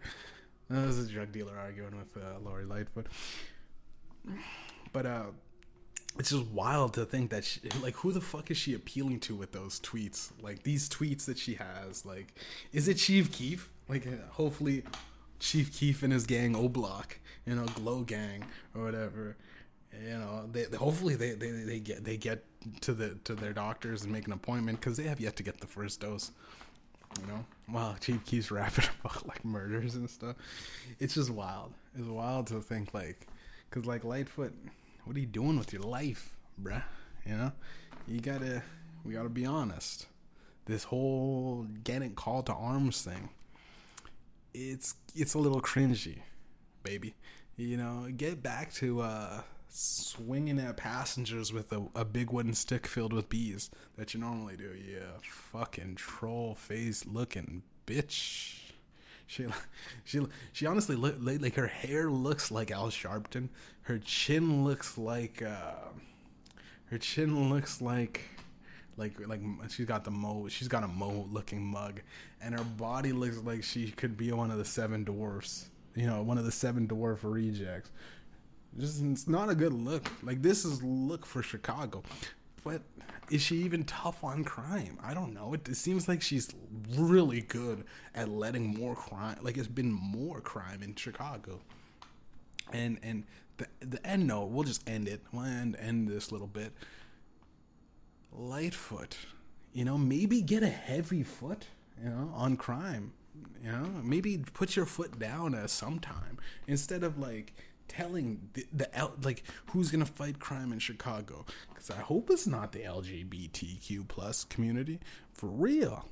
[0.69, 3.07] This is a drug dealer arguing with uh, Lori Lightfoot.
[4.93, 5.27] But uh
[6.19, 9.35] it's just wild to think that she, like who the fuck is she appealing to
[9.35, 10.31] with those tweets?
[10.43, 12.35] Like these tweets that she has like
[12.73, 13.71] is it chief keef?
[13.89, 14.83] Like hopefully
[15.39, 18.43] chief keef and his gang o block you know Glo Gang
[18.75, 19.37] or whatever
[20.03, 22.45] you know they hopefully they, they they get they get
[22.81, 25.61] to the to their doctors and make an appointment because they have yet to get
[25.61, 26.33] the first dose
[27.21, 27.45] you know?
[27.73, 30.37] Wow chief keef's rapping about like murders and stuff.
[30.99, 31.73] It's just wild.
[31.99, 33.27] It's wild to think like
[33.69, 34.53] because like lightfoot
[35.07, 36.83] what are you doing with your life, bruh?
[37.25, 37.53] You know,
[38.07, 38.63] you gotta,
[39.05, 40.07] we gotta be honest.
[40.67, 43.31] This whole getting called to arms thing,
[44.53, 46.19] it's it's a little cringy,
[46.83, 47.15] baby.
[47.57, 52.87] You know, get back to uh, swinging at passengers with a, a big wooden stick
[52.87, 54.75] filled with bees that you normally do.
[54.75, 58.66] Yeah, fucking troll face looking bitch.
[59.27, 59.47] She,
[60.05, 63.49] she, she honestly look like her hair looks like Al Sharpton.
[63.83, 65.91] Her chin looks like, uh,
[66.87, 68.23] her chin looks like,
[68.97, 72.01] like like she's got the mo she's got a mo looking mug.
[72.41, 76.23] And her body looks like she could be one of the seven dwarfs you know
[76.23, 77.91] one of the seven dwarf rejects.
[78.79, 80.09] Just it's not a good look.
[80.23, 82.03] Like this is look for chicago
[82.67, 82.83] but
[83.31, 84.99] is she even tough on crime?
[85.01, 85.55] I don't know.
[85.55, 86.53] It, it seems like she's
[86.99, 91.61] really good at letting more crime like it's been more crime in chicago.
[92.73, 93.23] And and
[93.59, 95.21] the the end note we'll just end it.
[95.33, 96.73] We'll end end this little bit.
[98.33, 99.17] Lightfoot,
[99.73, 101.67] you know, maybe get a heavy foot,
[102.03, 103.13] you know, on crime.
[103.63, 107.53] You know, maybe put your foot down at some time instead of like
[107.89, 111.45] telling the, the like who's gonna fight crime in Chicago.
[111.69, 115.01] Because I hope it's not the LGBTQ plus community
[115.33, 116.07] for real,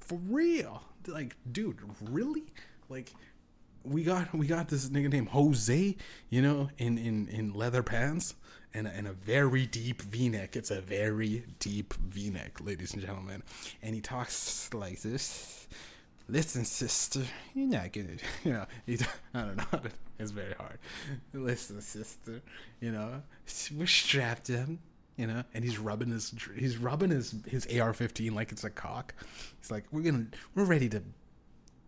[0.00, 0.82] for real.
[1.06, 2.52] Like, dude, really?
[2.88, 3.12] Like,
[3.84, 5.96] we got we got this nigga named Jose,
[6.30, 8.34] you know, in in in leather pants
[8.74, 10.56] and a, and a very deep V-neck.
[10.56, 13.42] It's a very deep V-neck, ladies and gentlemen.
[13.82, 15.66] And he talks like this.
[16.28, 17.22] Listen, sister,
[17.54, 18.66] you're not gonna, you know.
[18.84, 18.98] He,
[19.34, 19.80] I don't know.
[20.18, 20.78] It's very hard.
[21.34, 22.40] Listen, sister,
[22.80, 23.20] you know,
[23.76, 24.78] we're strapped in,
[25.18, 25.44] you know.
[25.52, 29.14] And he's rubbing his, he's rubbing his his AR-15 like it's a cock.
[29.60, 31.02] He's like, we're gonna, we're ready to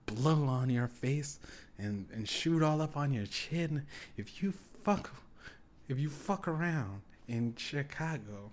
[0.04, 1.38] blow on your face
[1.78, 5.10] and and shoot all up on your chin if you fuck
[5.88, 8.52] if you fuck around in Chicago,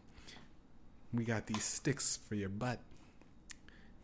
[1.14, 2.80] we got these sticks for your butt.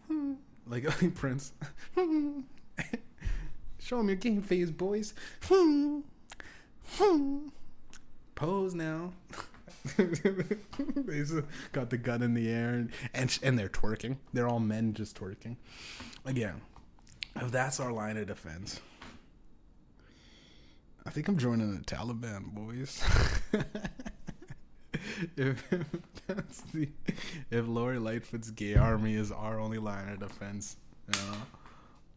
[0.08, 0.34] Hmm.
[0.68, 1.54] Like Prince.
[3.80, 5.14] Show them your game face, boys.
[8.36, 9.14] Pose now.
[9.98, 11.24] they
[11.72, 14.18] got the gun in the air and, and and they're twerking.
[14.34, 15.58] They're all men just twerking.
[16.26, 16.62] Again,
[17.36, 18.80] if that's our line of defense,
[21.06, 23.04] I think I'm joining the Taliban, boys.
[25.38, 25.86] If, if
[26.28, 26.90] that's the
[27.50, 30.78] if Lori Lightfoot's gay army is our only line of defense,
[31.14, 31.38] you know,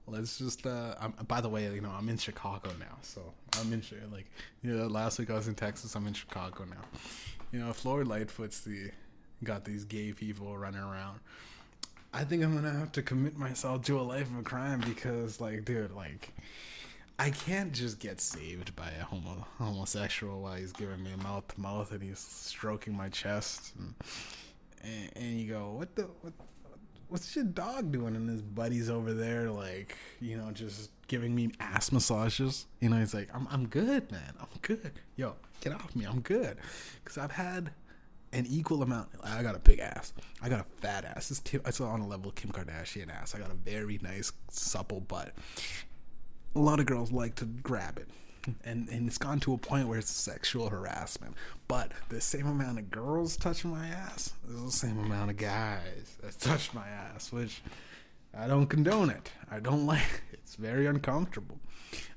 [0.06, 0.66] let's just.
[0.66, 3.22] uh I'm, By the way, you know, I'm in Chicago now, so
[3.60, 4.26] I'm in like
[4.62, 5.94] you know, last week I was in Texas.
[5.94, 6.82] I'm in Chicago now.
[7.52, 8.90] You know, if Lori Lightfoot's the
[9.42, 11.20] got these gay people running around.
[12.12, 15.64] I think I'm gonna have to commit myself to a life of crime because, like,
[15.64, 16.32] dude, like,
[17.18, 21.46] I can't just get saved by a homo homosexual while he's giving me a mouth
[21.48, 23.94] to mouth and he's stroking my chest, and,
[24.82, 26.32] and, and you go, what the what,
[27.08, 28.16] what's your dog doing?
[28.16, 32.66] And his buddies over there, like you know, just giving me ass massages.
[32.80, 34.34] You know, he's like, I'm I'm good, man.
[34.40, 34.92] I'm good.
[35.16, 36.06] Yo, get off me.
[36.06, 36.56] I'm good,
[37.02, 37.70] because I've had
[38.32, 39.08] an equal amount.
[39.22, 40.12] I got a big ass.
[40.42, 41.30] I got a fat ass.
[41.30, 43.36] It's, it's on a level Kim Kardashian ass.
[43.36, 45.32] I got a very nice supple butt,
[46.54, 48.08] a lot of girls like to grab it.
[48.64, 51.34] And and it's gone to a point where it's sexual harassment.
[51.66, 56.16] But the same amount of girls touching my ass is the same amount of guys
[56.22, 57.62] that touch my ass, which
[58.36, 59.30] I don't condone it.
[59.50, 60.40] I don't like it.
[60.42, 61.58] It's very uncomfortable.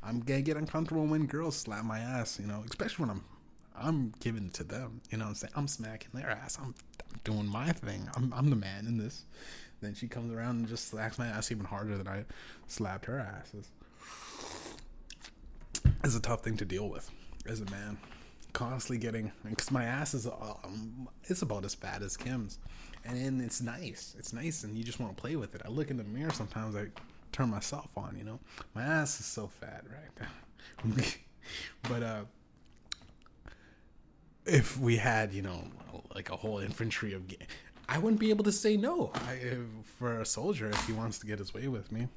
[0.04, 3.24] I'm gonna get uncomfortable when girls slap my ass, you know, especially when I'm
[3.80, 5.00] I'm giving to them.
[5.10, 5.54] You know I'm saying?
[5.56, 6.58] I'm smacking their ass.
[6.62, 6.76] I'm,
[7.10, 8.10] I'm doing my thing.
[8.18, 9.24] I'm I'm the man in this.
[9.80, 12.26] Then she comes around and just slaps my ass even harder than I
[12.68, 13.70] slapped her asses
[16.04, 17.10] is a tough thing to deal with
[17.46, 17.98] as a man.
[18.54, 22.58] Constantly getting because my ass is um, it's about as fat as Kim's,
[23.06, 24.16] and it's nice.
[24.18, 25.62] It's nice, and you just want to play with it.
[25.64, 26.76] I look in the mirror sometimes.
[26.76, 26.88] I
[27.32, 28.16] turn myself on.
[28.18, 28.40] You know,
[28.74, 30.28] my ass is so fat, right?
[31.84, 32.22] but uh,
[34.48, 35.64] if we had, you know,
[36.16, 37.24] like a whole infantry of,
[37.88, 39.58] I wouldn't be able to say no I,
[39.98, 42.08] for a soldier if he wants to get his way with me.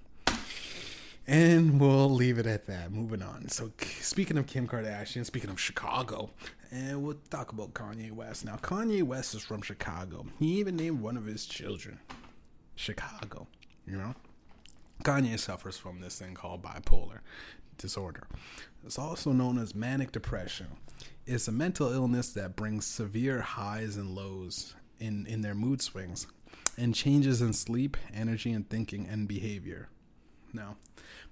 [1.30, 2.90] And we'll leave it at that.
[2.90, 3.48] Moving on.
[3.50, 6.30] So, speaking of Kim Kardashian, speaking of Chicago,
[6.72, 8.44] and we'll talk about Kanye West.
[8.44, 10.26] Now, Kanye West is from Chicago.
[10.40, 12.00] He even named one of his children
[12.74, 13.46] Chicago.
[13.86, 14.14] You know,
[15.04, 17.20] Kanye suffers from this thing called bipolar
[17.78, 18.26] disorder.
[18.84, 20.66] It's also known as manic depression.
[21.26, 26.26] It's a mental illness that brings severe highs and lows in, in their mood swings
[26.76, 29.90] and changes in sleep, energy, and thinking and behavior.
[30.52, 30.76] Now,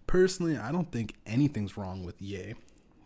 [0.07, 2.55] personally, I don't think anything's wrong with Ye.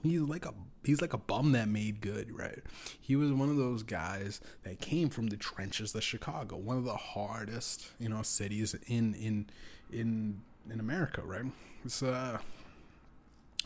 [0.02, 2.58] He's like a he's like a bum that made good, right?
[3.00, 6.84] He was one of those guys that came from the trenches of Chicago, one of
[6.84, 9.46] the hardest, you know, cities in in
[9.92, 11.44] in in America, right?
[11.84, 12.38] It's uh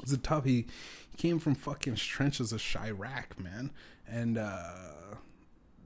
[0.03, 0.67] it's a tough he,
[1.11, 3.71] he came from fucking trenches of Chiraq, man.
[4.07, 4.73] And uh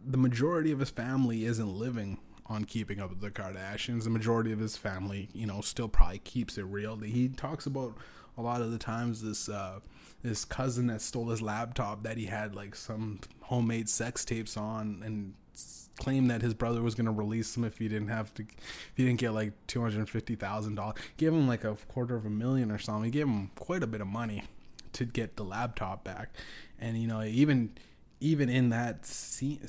[0.04, 2.18] the majority of his family isn't living
[2.50, 4.04] on keeping up with the Kardashians.
[4.04, 6.96] The majority of his family, you know, still probably keeps it real.
[6.96, 7.94] He talks about
[8.36, 9.78] a lot of the times this uh,
[10.22, 15.00] this cousin that stole his laptop that he had like some homemade sex tapes on
[15.04, 15.34] and
[15.98, 18.92] claimed that his brother was going to release him if he didn't have to if
[18.94, 23.04] he didn't get like $250,000 give him like a quarter of a million or something
[23.04, 24.44] he gave him quite a bit of money
[24.94, 26.30] to get the laptop back
[26.78, 27.70] and you know even
[28.20, 29.66] even in that scene,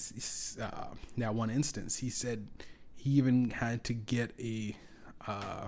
[0.62, 0.88] uh,
[1.18, 2.48] that one instance he said
[2.96, 4.76] he even had to get a
[5.28, 5.68] uh,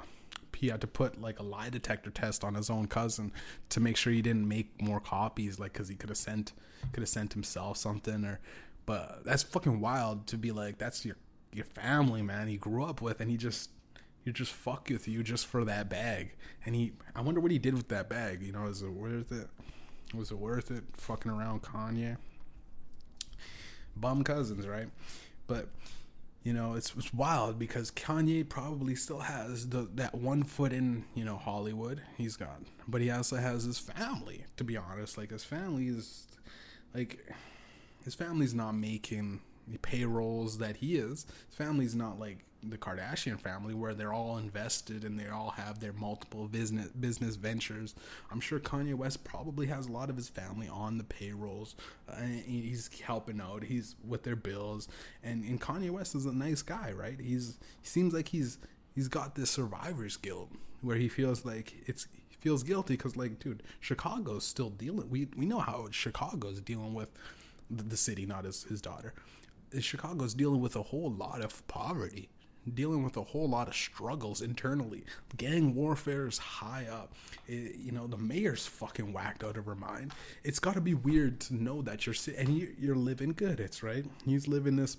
[0.56, 3.32] he had to put like a lie detector test on his own cousin
[3.70, 6.54] to make sure he didn't make more copies like because he could have sent
[6.92, 8.40] could have sent himself something or
[8.86, 11.18] but that's fucking wild to be like that's your
[11.52, 13.70] your family man he grew up with and he just
[14.24, 16.34] you just fuck with you just for that bag.
[16.66, 19.32] And he i wonder what he did with that bag you know is it worth
[19.32, 19.48] it?
[20.14, 22.18] Was it worth it fucking around kanye
[23.96, 24.90] bum cousins right?
[25.48, 25.68] But
[26.44, 31.06] you know it's, it's wild because kanye probably still has the that one foot in
[31.16, 32.62] you know hollywood he's got.
[32.88, 35.18] But he also has his family to be honest.
[35.18, 36.28] Like his family is
[36.94, 37.26] like
[38.04, 41.26] his family's not making the payrolls that he is.
[41.48, 45.80] His family's not like the Kardashian family where they're all invested and they all have
[45.80, 47.96] their multiple business business ventures.
[48.32, 51.76] I'm sure Kanye West probably has a lot of his family on the payrolls.
[52.08, 53.64] Uh, he's helping out.
[53.64, 54.88] He's with their bills,
[55.24, 57.20] and and Kanye West is a nice guy, right?
[57.20, 58.58] He's he seems like he's
[58.96, 63.40] he's got this survivor's guilt where he feels like it's he feels guilty because like
[63.40, 65.10] dude, Chicago's still dealing.
[65.10, 67.10] We we know how Chicago's dealing with
[67.70, 69.14] the, the city, not his his daughter.
[69.80, 72.30] Chicago's dealing with a whole lot of poverty
[72.72, 75.04] dealing with a whole lot of struggles internally.
[75.36, 77.14] Gang warfare is high up.
[77.48, 80.14] It, you know, the mayor's fucking whacked out of her mind.
[80.44, 83.60] It's got to be weird to know that you're and you, you're living good.
[83.60, 84.06] It's right.
[84.26, 84.98] He's living this,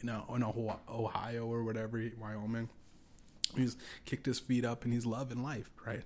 [0.00, 2.68] you know, in Ohio or whatever, Wyoming.
[3.56, 6.02] He's kicked his feet up and he's loving life, right?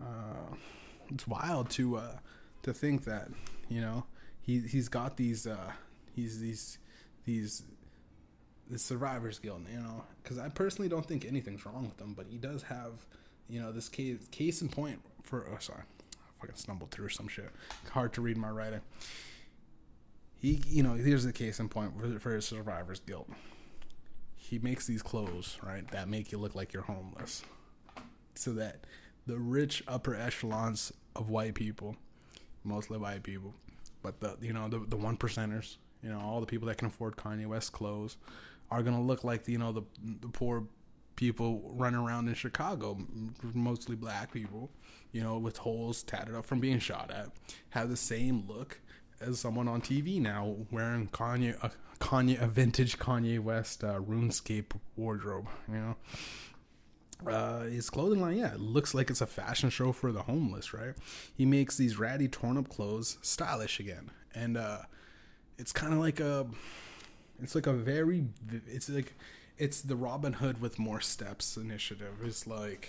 [0.00, 0.54] Uh,
[1.12, 2.18] it's wild to uh,
[2.62, 3.28] to think that
[3.68, 4.04] you know
[4.40, 5.72] he he's got these uh,
[6.14, 6.78] he's these
[7.24, 7.62] these
[8.70, 12.26] the survivor's guilt, you know, because I personally don't think anything's wrong with him, but
[12.28, 12.92] he does have,
[13.48, 15.46] you know, this case case in point for.
[15.52, 17.50] Oh, sorry, I fucking stumbled through some shit.
[17.90, 18.80] Hard to read my writing.
[20.38, 23.28] He, you know, here's the case in point for, for his survivor's guilt.
[24.36, 27.42] He makes these clothes, right, that make you look like you're homeless,
[28.34, 28.84] so that
[29.26, 31.96] the rich upper echelons of white people,
[32.62, 33.52] mostly white people,
[34.02, 36.86] but the you know the the one percenters, you know, all the people that can
[36.86, 38.16] afford Kanye West clothes
[38.70, 39.82] are going to look like you know the
[40.20, 40.64] the poor
[41.20, 42.96] people running around in Chicago,
[43.52, 44.70] mostly black people,
[45.12, 47.28] you know, with holes tatted up from being shot at,
[47.70, 48.80] have the same look
[49.20, 51.70] as someone on TV now wearing Kanye a
[52.02, 55.96] Kanye a vintage Kanye West uh, RuneScape wardrobe, you know.
[57.30, 60.72] Uh, his clothing line, yeah, it looks like it's a fashion show for the homeless,
[60.72, 60.94] right?
[61.34, 64.78] He makes these ratty, torn up clothes stylish again, and uh,
[65.58, 66.46] it's kind of like a
[67.42, 68.26] it's like a very
[68.68, 69.14] it's like
[69.58, 72.14] it's the Robin Hood with more steps initiative.
[72.24, 72.88] It's like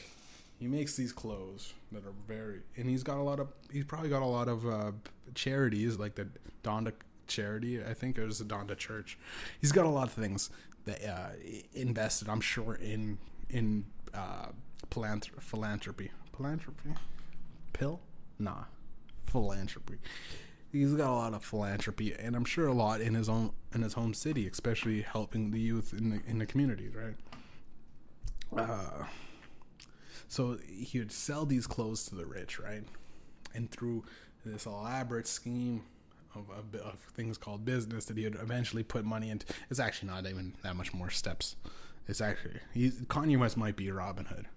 [0.60, 4.10] he makes these clothes that are very and he's got a lot of he's probably
[4.10, 4.92] got a lot of uh,
[5.36, 6.28] charities like the
[6.64, 6.94] Donda
[7.28, 9.18] charity I think it was the Donda Church.
[9.60, 10.50] He's got a lot of things
[10.86, 11.30] that uh,
[11.74, 13.18] invested I'm sure in
[13.50, 14.48] in uh,
[14.90, 16.12] philanthropy philanthropy.
[16.36, 16.90] Philanthropy?
[17.74, 18.00] Pill?
[18.40, 18.64] Nah.
[19.26, 19.98] Philanthropy
[20.72, 23.82] he's got a lot of philanthropy and I'm sure a lot in his own in
[23.82, 27.16] his home city, especially helping the youth in the in the communities, right?
[28.56, 29.06] Uh,
[30.28, 32.84] so he would sell these clothes to the rich, right?
[33.54, 34.04] And through
[34.46, 35.84] this elaborate scheme
[36.36, 40.10] of, of, of things called business that he would eventually put money into, it's actually
[40.10, 41.56] not even that much more steps.
[42.08, 44.48] It's actually he's, Kanye West might be Robin Hood,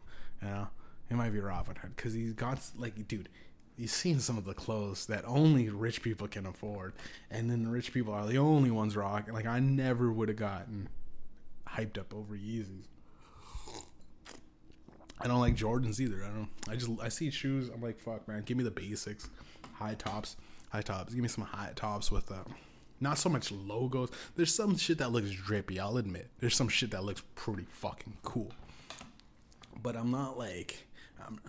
[0.41, 0.69] you know.
[1.09, 3.29] He might be Robin Hood because he's got like, dude,
[3.77, 6.93] you've seen some of the clothes that only rich people can afford,
[7.31, 9.35] and then the rich people are the only ones rocking.
[9.35, 10.89] Like I never would have gotten
[11.69, 12.87] hyped up over Yeezys.
[15.21, 16.25] I don't like Jordans either.
[16.25, 16.49] I don't.
[16.69, 17.71] I just I see shoes.
[17.73, 18.43] I'm like, fuck, man.
[18.45, 19.29] Give me the basics,
[19.73, 20.37] high tops,
[20.71, 21.15] high tops.
[21.15, 22.45] Give me some high tops with uh,
[23.01, 24.11] not so much logos.
[24.37, 25.79] There's some shit that looks drippy.
[25.79, 26.31] I'll admit.
[26.41, 28.53] There's some shit that looks pretty fucking cool.
[29.83, 30.87] But I'm not like
[31.27, 31.41] I'm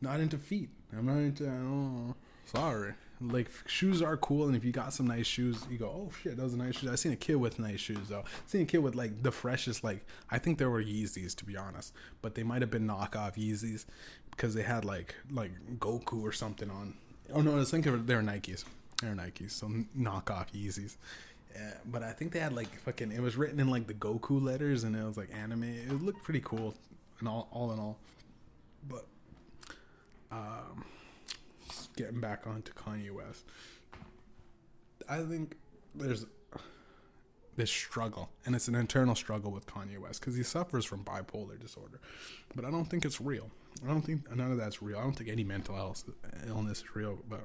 [0.00, 0.70] not into feet.
[0.96, 1.48] I'm not into.
[1.48, 2.94] Oh, sorry.
[3.20, 6.36] Like shoes are cool, and if you got some nice shoes, you go, "Oh shit,
[6.36, 8.20] those are nice shoes." I seen a kid with nice shoes though.
[8.26, 11.46] I seen a kid with like the freshest, like I think there were Yeezys to
[11.46, 13.86] be honest, but they might have been knockoff Yeezys
[14.30, 16.94] because they had like like Goku or something on.
[17.32, 18.64] Oh no, I was thinking they were Nikes.
[19.00, 19.68] They're Nikes, so
[19.98, 20.96] knockoff Yeezys.
[21.54, 23.12] Yeah, but I think they had like fucking.
[23.12, 25.64] It was written in like the Goku letters, and it was like anime.
[25.64, 26.74] It looked pretty cool,
[27.18, 27.96] and all all in all.
[28.88, 29.06] But
[30.30, 30.84] um,
[31.96, 33.44] getting back onto Kanye West,
[35.08, 35.56] I think
[35.94, 36.26] there's
[37.56, 41.58] this struggle, and it's an internal struggle with Kanye West because he suffers from bipolar
[41.58, 42.00] disorder,
[42.54, 43.50] but I don't think it's real.
[43.84, 44.98] I don't think none of that's real.
[44.98, 45.76] I don't think any mental
[46.46, 47.42] illness is real, but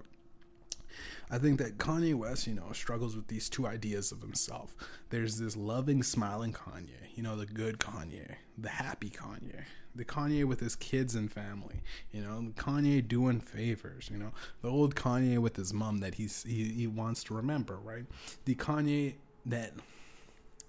[1.30, 4.76] I think that Kanye West, you know, struggles with these two ideas of himself.
[5.10, 9.64] There's this loving, smiling Kanye, you know, the good Kanye, the happy Kanye,
[9.96, 11.82] the Kanye with his kids and family,
[12.12, 14.32] you know, Kanye doing favors, you know,
[14.62, 18.06] the old Kanye with his mom that he's he, he wants to remember, right?
[18.46, 19.16] The Kanye
[19.46, 19.74] that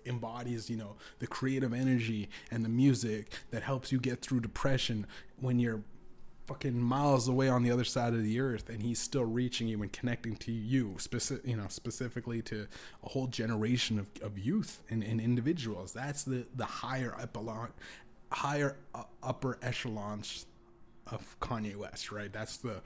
[0.05, 5.07] embodies you know the creative energy and the music that helps you get through depression
[5.41, 5.83] when you're
[6.47, 9.81] fucking miles away on the other side of the earth and he's still reaching you
[9.81, 12.67] and connecting to you specific you know specifically to
[13.05, 17.73] a whole generation of, of youth and, and individuals that's the the higher echelon
[18.33, 20.47] higher uh, upper echelons
[21.07, 22.81] of Kanye West right that's the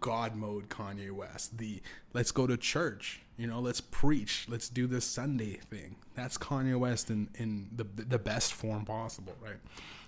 [0.00, 1.80] God mode Kanye West the
[2.12, 6.78] let's go to church you know let's preach let's do this Sunday thing that's Kanye
[6.78, 9.58] West in in the the best form possible right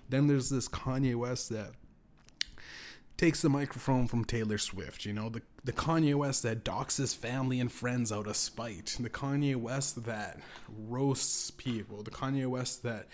[0.09, 1.71] then there's this Kanye West that
[3.21, 5.05] takes the microphone from Taylor Swift.
[5.05, 8.97] You know, the, the Kanye West that doxes family and friends out of spite.
[8.99, 12.01] The Kanye West that roasts people.
[12.01, 13.07] The Kanye West that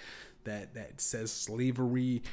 [0.47, 2.23] that that says slavery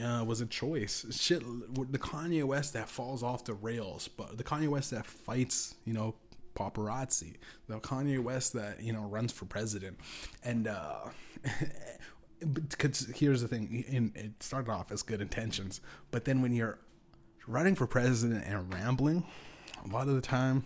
[0.00, 1.04] uh, was a choice.
[1.10, 5.74] Shit, the Kanye West that falls off the rails, but the Kanye West that fights,
[5.84, 6.14] you know,
[6.54, 7.34] paparazzi.
[7.68, 9.98] The Kanye West that you know runs for president,
[10.44, 11.00] and uh,
[12.52, 15.80] because here's the thing: in, it started off as good intentions,
[16.10, 16.78] but then when you're
[17.46, 19.24] running for president and rambling,
[19.84, 20.64] a lot of the time,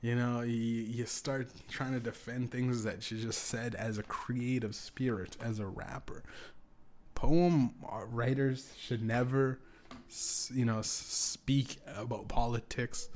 [0.00, 4.02] you know, you, you start trying to defend things that you just said as a
[4.02, 6.22] creative spirit, as a rapper.
[7.14, 9.58] Poem uh, writers should never,
[10.52, 13.08] you know, speak about politics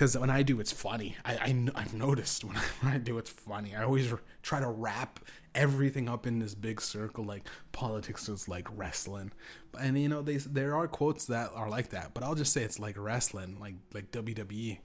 [0.00, 1.16] because when I do, it's funny.
[1.26, 1.34] I,
[1.74, 3.76] I have noticed when I, when I do, it's funny.
[3.76, 4.10] I always
[4.42, 5.20] try to wrap
[5.54, 9.32] everything up in this big circle, like politics is like wrestling.
[9.78, 12.62] And you know, they there are quotes that are like that, but I'll just say
[12.62, 14.78] it's like wrestling, like like WWE,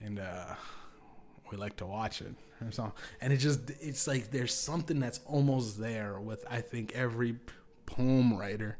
[0.00, 0.54] and uh,
[1.50, 2.34] we like to watch it.
[2.70, 7.36] So, and it just it's like there's something that's almost there with I think every
[7.86, 8.78] poem writer.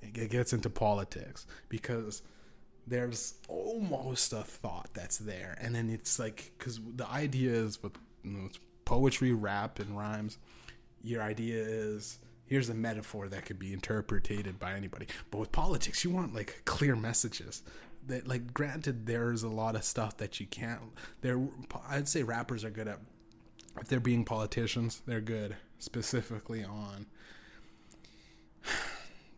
[0.00, 2.22] It gets into politics because
[2.86, 7.92] there's almost a thought that's there and then it's like because the idea is with
[8.22, 8.48] you know,
[8.84, 10.38] poetry rap and rhymes
[11.02, 16.04] your idea is here's a metaphor that could be interpreted by anybody but with politics
[16.04, 17.62] you want like clear messages
[18.06, 20.80] that like granted there's a lot of stuff that you can't
[21.20, 21.40] there
[21.88, 23.00] i'd say rappers are good at
[23.80, 27.06] if they're being politicians they're good specifically on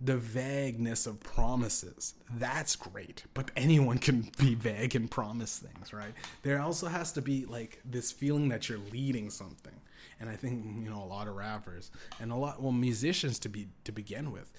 [0.00, 2.14] the vagueness of promises.
[2.36, 3.24] That's great.
[3.34, 6.14] But anyone can be vague and promise things, right?
[6.42, 9.74] There also has to be like this feeling that you're leading something.
[10.20, 11.90] And I think, you know, a lot of rappers
[12.20, 14.52] and a lot well musicians to be to begin with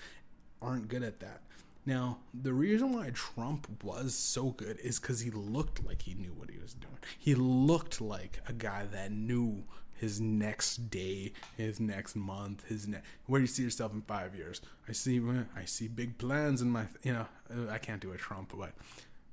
[0.61, 1.41] aren't good at that.
[1.89, 6.33] Now, the reason why Trump was so good is cuz he looked like he knew
[6.33, 6.99] what he was doing.
[7.17, 9.63] He looked like a guy that knew
[9.95, 14.35] his next day, his next month, his next where do you see yourself in five
[14.35, 14.61] years?
[14.87, 15.19] I see,
[15.55, 17.25] I see big plans in my, you know,
[17.71, 18.73] I can't do a Trump, but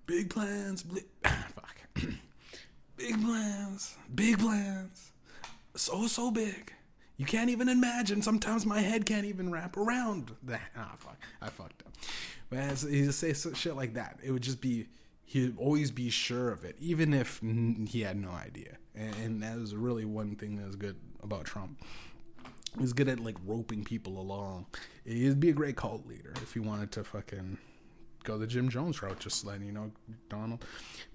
[0.07, 0.83] big plans,
[1.23, 1.77] fuck,
[2.97, 5.13] big plans, big plans,
[5.75, 6.73] so so big.
[7.17, 8.21] You can't even imagine.
[8.23, 10.61] Sometimes my head can't even wrap around that.
[10.77, 11.93] Ah, fuck, I fucked up.
[12.51, 14.87] But he just say shit like that, it would just be
[15.25, 17.41] he'd always be sure of it, even if
[17.89, 18.77] he had no idea.
[18.95, 21.83] And, and that was really one thing that was good about Trump.
[22.79, 24.67] He's good at like roping people along.
[25.05, 27.59] He'd be a great cult leader if he wanted to fucking
[28.27, 29.91] go the Jim Jones route, just letting you know,
[30.29, 30.65] Donald.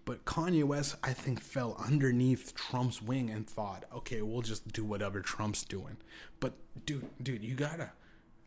[0.06, 4.84] But Kanye West, I think, fell underneath Trump's wing and thought, okay, we'll just do
[4.84, 5.98] whatever Trump's doing.
[6.40, 6.54] But
[6.86, 7.92] dude, dude, you gotta.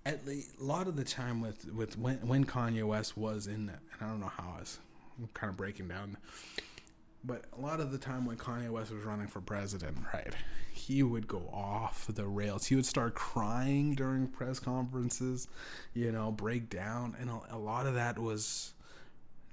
[0.06, 3.70] At least, a lot of the time with with when when Kanye West was in,
[3.70, 4.78] and I don't know how I was
[5.18, 6.16] I'm kind of breaking down.
[7.26, 10.34] But a lot of the time when Kanye West was running for president, right,
[10.72, 12.66] he would go off the rails.
[12.66, 15.48] He would start crying during press conferences,
[15.94, 17.16] you know, break down.
[17.18, 18.74] And a, a lot of that was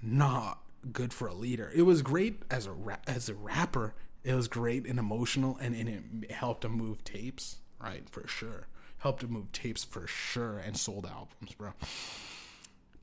[0.02, 0.60] not
[0.92, 1.72] good for a leader.
[1.74, 3.94] It was great as a ra- as a rapper.
[4.22, 8.68] It was great and emotional, and, and it helped him move tapes, right, for sure.
[8.98, 11.72] Helped him move tapes for sure, and sold albums, bro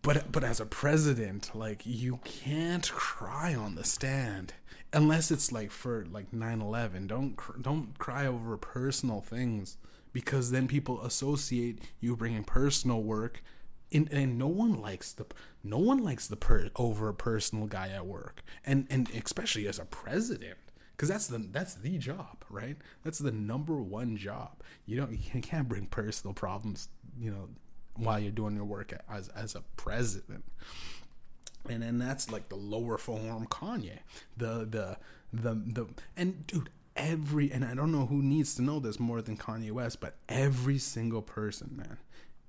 [0.01, 4.53] but but as a president like you can't cry on the stand
[4.93, 9.77] unless it's like for like 9/11 don't don't cry over personal things
[10.13, 13.41] because then people associate you bringing personal work
[13.91, 15.25] and, and no one likes the
[15.63, 18.43] no one likes the per, over personal guy at work.
[18.65, 20.57] And and especially as a president
[20.91, 22.77] because that's the that's the job right?
[23.03, 24.61] That's the number one job.
[24.85, 26.89] You don't you can't bring personal problems
[27.19, 27.49] you know
[27.99, 30.43] while you're doing your work as as a president
[31.69, 33.99] and then that's like the lower form Kanye
[34.37, 34.97] the the
[35.31, 35.87] the the
[36.17, 39.71] and dude every and I don't know who needs to know this more than Kanye
[39.71, 41.97] West but every single person man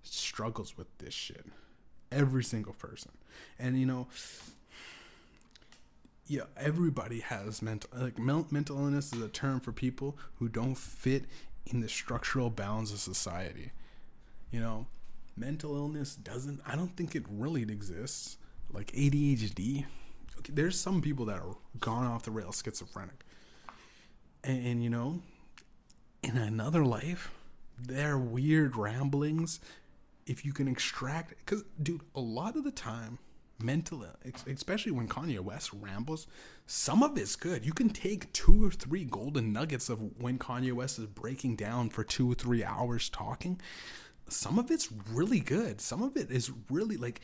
[0.03, 1.47] struggles with this shit.
[2.11, 3.13] Every single person.
[3.59, 4.09] And you know,
[6.27, 11.25] yeah, everybody has mental like mental illness is a term for people who don't fit
[11.67, 13.73] in the structural bounds of society.
[14.51, 14.87] You know,
[15.37, 18.37] mental illness doesn't I don't think it really exists.
[18.73, 19.85] Like ADHD.
[20.39, 23.25] Okay, there's some people that are gone off the rails schizophrenic.
[24.45, 25.21] And, and you know,
[26.23, 27.33] in another life,
[27.79, 29.61] their weird ramblings
[30.27, 33.19] if you can extract because dude a lot of the time
[33.63, 34.05] mental
[34.47, 36.27] especially when kanye west rambles
[36.67, 40.73] some of it's good you can take two or three golden nuggets of when kanye
[40.73, 43.61] west is breaking down for two or three hours talking
[44.33, 47.21] some of it's really good some of it is really like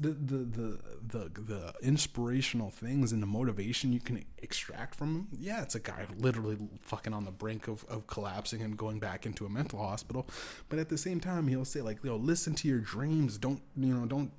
[0.00, 5.28] the the the the, the inspirational things and the motivation you can extract from him.
[5.38, 9.24] Yeah, it's a guy literally fucking on the brink of, of collapsing and going back
[9.24, 10.26] into a mental hospital.
[10.68, 13.38] But at the same time, he'll say like, "Yo, listen to your dreams.
[13.38, 14.06] Don't you know?
[14.06, 14.32] Don't."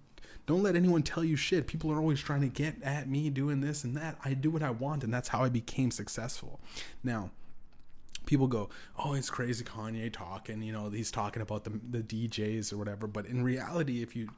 [0.45, 1.67] Don't let anyone tell you shit.
[1.67, 4.17] People are always trying to get at me doing this and that.
[4.25, 6.59] I do what I want, and that's how I became successful.
[7.01, 7.31] Now,
[8.25, 12.73] people go, "Oh, it's crazy Kanye talking." You know, he's talking about the the DJs
[12.73, 13.07] or whatever.
[13.07, 14.29] But in reality, if you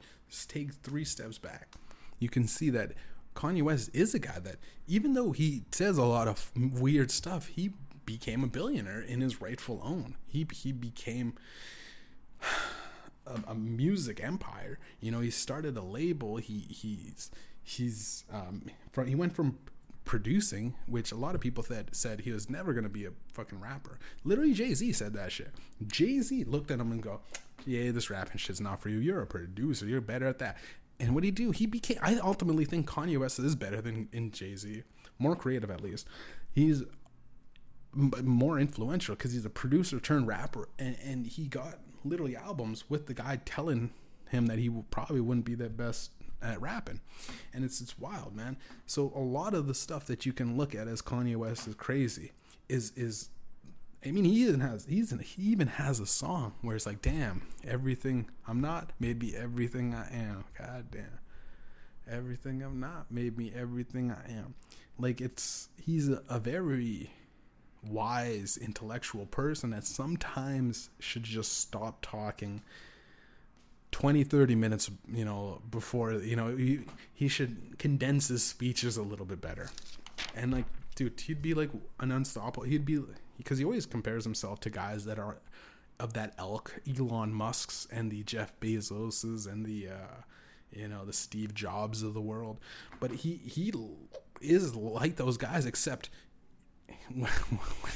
[0.48, 1.74] take three steps back,
[2.18, 2.92] you can see that
[3.34, 4.56] Kanye West is a guy that,
[4.86, 7.72] even though he says a lot of weird stuff, he
[8.04, 10.16] became a billionaire in his rightful own.
[10.26, 11.34] He he became.
[13.28, 15.18] A, a music empire, you know.
[15.18, 16.36] He started a label.
[16.36, 17.28] He he's
[17.60, 18.62] he's um,
[18.92, 19.58] from, he went from
[20.06, 23.60] producing, which a lot of people said said he was never gonna be a fucking
[23.60, 23.98] rapper.
[24.24, 25.52] Literally, Jay Z said that shit.
[25.86, 27.20] Jay Z looked at him and go,
[27.66, 28.98] "Yeah, this rapping shit's not for you.
[28.98, 29.86] You're a producer.
[29.86, 30.56] You're better at that."
[30.98, 31.50] And what did he do?
[31.50, 31.98] He became.
[32.00, 34.82] I ultimately think Kanye West is better than in Jay Z,
[35.18, 36.06] more creative at least.
[36.52, 36.84] He's
[37.92, 43.06] more influential because he's a producer turned rapper, and and he got literally albums with
[43.06, 43.90] the guy telling
[44.30, 46.12] him that he probably wouldn't be the best
[46.42, 47.00] at rapping,
[47.52, 48.56] and it's it's wild, man.
[48.86, 51.74] So a lot of the stuff that you can look at as Kanye West is
[51.74, 52.32] crazy
[52.68, 53.30] is is
[54.04, 57.02] I mean, he even has he's in, he even has a song where it's like,
[57.02, 61.18] "Damn, everything I'm not made me everything I am." God damn,
[62.08, 64.54] everything I'm not made me everything I am.
[64.98, 67.10] Like it's he's a, a very
[67.82, 72.62] wise intellectual person that sometimes should just stop talking
[73.96, 76.80] 20 30 minutes you know before you know he,
[77.14, 79.70] he should condense his speeches a little bit better.
[80.34, 82.64] And like dude he'd be like an unstoppable.
[82.64, 83.00] He'd be
[83.38, 85.38] because he always compares himself to guys that are
[85.98, 90.20] of that elk elon musk's and the jeff bezos's and the uh
[90.70, 92.58] you know the steve jobs of the world.
[93.00, 93.72] But he he
[94.42, 96.10] is like those guys except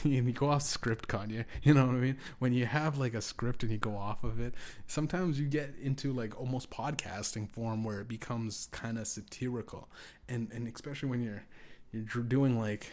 [0.03, 2.17] when you go off script, Kanye, you know what I mean?
[2.39, 4.55] When you have like a script and you go off of it,
[4.87, 9.89] sometimes you get into like almost podcasting form where it becomes kind of satirical,
[10.29, 11.45] and and especially when you're
[11.93, 12.91] you're doing like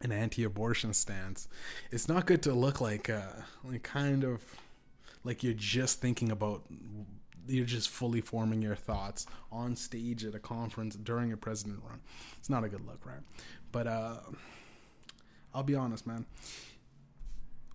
[0.00, 1.48] an anti-abortion stance,
[1.92, 3.32] it's not good to look like uh
[3.64, 4.42] like kind of
[5.24, 6.64] like you're just thinking about
[7.46, 12.00] you're just fully forming your thoughts on stage at a conference during a president run.
[12.38, 13.20] It's not a good look, right?
[13.72, 14.16] But uh
[15.54, 16.24] I'll be honest, man.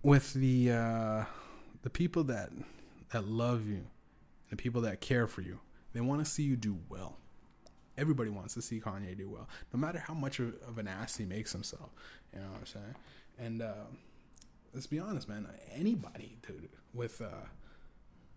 [0.02, 1.24] With the uh,
[1.82, 2.50] the people that
[3.12, 3.86] that love you,
[4.50, 5.60] the people that care for you,
[5.92, 7.16] they want to see you do well.
[7.96, 11.16] Everybody wants to see Kanye do well, no matter how much of, of an ass
[11.16, 11.90] he makes himself.
[12.32, 12.94] You know what I'm saying?
[13.38, 13.86] And uh,
[14.72, 15.48] let's be honest, man.
[15.74, 17.46] Anybody, dude, with uh,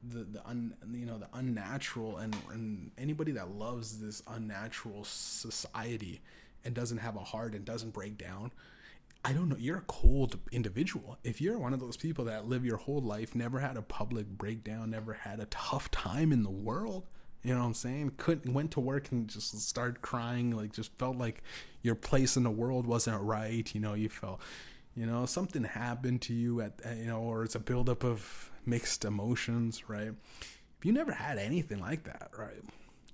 [0.08, 6.22] the the un, you know the unnatural and, and anybody that loves this unnatural society
[6.64, 8.52] and doesn't have a heart and doesn't break down
[9.24, 11.20] I don't know, you're a cold individual.
[11.24, 14.28] If you're one of those people that live your whole life, never had a public
[14.28, 17.06] breakdown, never had a tough time in the world,
[17.44, 18.14] you know what I'm saying?
[18.18, 21.44] Couldn't went to work and just started crying, like just felt like
[21.84, 24.42] your place in the world wasn't right, you know, you felt
[24.96, 29.06] you know, something happened to you at you know, or it's a buildup of mixed
[29.06, 30.12] emotions, right?
[30.80, 32.64] If you never had anything like that, right?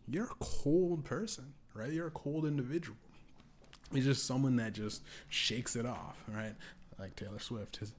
[0.10, 1.92] You're a cold person, right?
[1.92, 2.98] You're a cold individual
[3.94, 6.54] He's just someone that just shakes it off, right?
[7.00, 7.94] Like Taylor Swift, his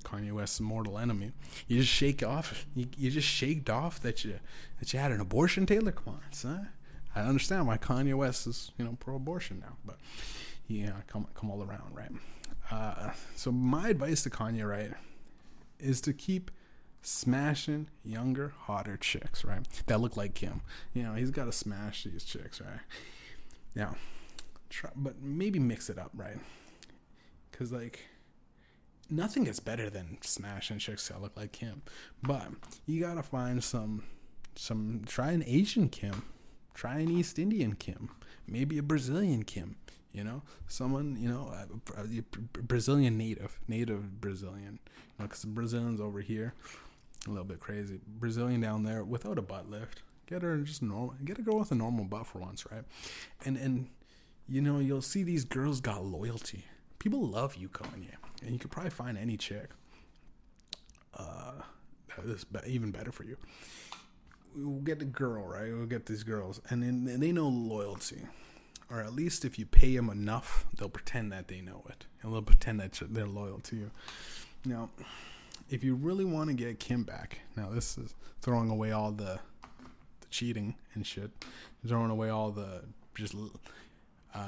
[0.00, 1.32] Kanye West's mortal enemy.
[1.68, 2.66] You just shake off.
[2.74, 4.38] You, you just shaked off that you
[4.80, 5.92] that you had an abortion, Taylor.
[5.92, 6.68] Come on, son.
[7.14, 9.98] I understand why Kanye West is you know pro-abortion now, but
[10.66, 12.10] yeah, come come all around, right?
[12.70, 14.92] Uh, so my advice to Kanye, right,
[15.78, 16.50] is to keep
[17.02, 19.66] smashing younger, hotter chicks, right?
[19.86, 20.62] That look like him.
[20.94, 22.80] You know, he's got to smash these chicks, right?
[23.76, 23.96] Now,
[24.74, 26.38] try, but maybe mix it up, right?
[27.50, 28.00] Because like
[29.08, 31.82] nothing is better than smashing chicks that look like Kim.
[32.22, 32.48] But
[32.86, 34.02] you gotta find some
[34.56, 36.24] some try an Asian Kim,
[36.74, 38.10] try an East Indian Kim,
[38.46, 39.76] maybe a Brazilian Kim.
[40.12, 41.52] You know, someone you know,
[41.96, 42.22] a, a
[42.62, 44.78] Brazilian native, native Brazilian.
[45.18, 46.54] You know, because Brazilians over here,
[47.26, 48.00] a little bit crazy.
[48.06, 50.02] Brazilian down there without a butt lift.
[50.26, 51.14] Get her just normal.
[51.24, 52.84] Get a girl with a normal butt for once, right?
[53.44, 53.88] And and
[54.48, 56.64] you know you'll see these girls got loyalty.
[56.98, 59.70] People love you, Kanye and you could probably find any chick.
[61.16, 61.52] Uh,
[62.24, 63.36] this even better for you.
[64.56, 65.72] We'll get the girl, right?
[65.72, 68.22] We'll get these girls, and then they know loyalty,
[68.90, 72.32] or at least if you pay them enough, they'll pretend that they know it, and
[72.32, 73.90] they'll pretend that they're loyal to you.
[74.64, 74.90] Now,
[75.70, 79.40] if you really want to get Kim back, now this is throwing away all the,
[80.20, 81.30] the cheating and shit,
[81.86, 82.82] throwing away all the
[83.14, 83.34] just.
[84.34, 84.40] Uh,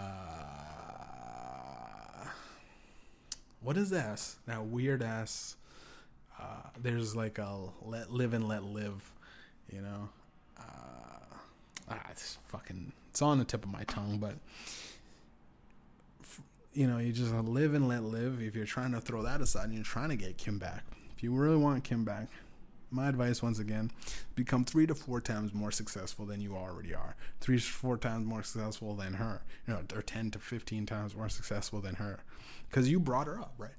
[3.61, 4.37] what is this?
[4.47, 5.57] That weird ass.
[6.39, 9.13] Uh, there's like a let live and let live,
[9.73, 10.09] you know.
[10.59, 11.37] Uh,
[11.91, 12.93] ah, it's fucking.
[13.11, 14.35] It's on the tip of my tongue, but
[16.75, 18.43] you know, you just live and let live.
[18.43, 20.85] If you're trying to throw that aside and you're trying to get Kim back,
[21.17, 22.29] if you really want Kim back,
[22.91, 23.91] my advice once again
[24.35, 28.27] become three to four times more successful than you already are three to four times
[28.27, 32.21] more successful than her you know or 10 to 15 times more successful than her
[32.69, 33.71] because you brought her up, right?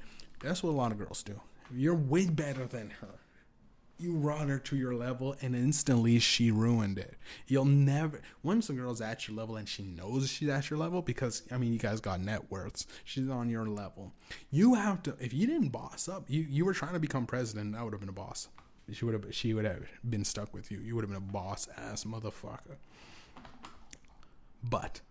[0.42, 1.40] That's what a lot of girls do.
[1.74, 3.20] You're way better than her.
[4.00, 7.16] You brought her to your level, and instantly she ruined it.
[7.48, 8.22] You'll never.
[8.44, 11.58] Once a girl's at your level and she knows she's at your level, because I
[11.58, 12.86] mean, you guys got net worths.
[13.04, 14.14] She's on your level.
[14.52, 15.16] You have to.
[15.20, 17.76] If you didn't boss up, you you were trying to become president.
[17.76, 18.50] I would have been a boss.
[18.92, 19.36] She would have.
[19.36, 20.80] She would have been stuck with you.
[20.80, 22.78] You would have been a boss ass motherfucker.
[24.64, 25.02] But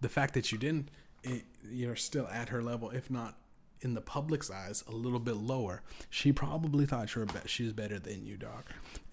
[0.00, 0.90] the fact that you didn't
[1.24, 3.36] it, you're still at her level, if not
[3.80, 5.82] in the public's eyes, a little bit lower.
[6.10, 8.64] She probably thought you're be- she's better than you, dog.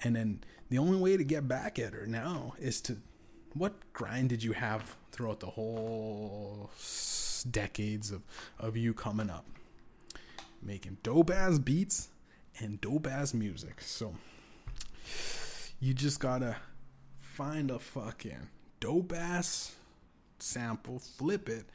[0.04, 2.98] And then the only way to get back at her now is to
[3.54, 6.70] what grind did you have throughout the whole
[7.50, 8.22] decades of,
[8.60, 9.46] of you coming up?
[10.64, 12.10] Making dope ass beats
[12.62, 13.82] and dope ass music.
[13.82, 14.14] So
[15.80, 16.58] you just gotta
[17.20, 18.48] find a fucking
[18.80, 19.76] dope ass
[20.40, 21.66] sample, flip it,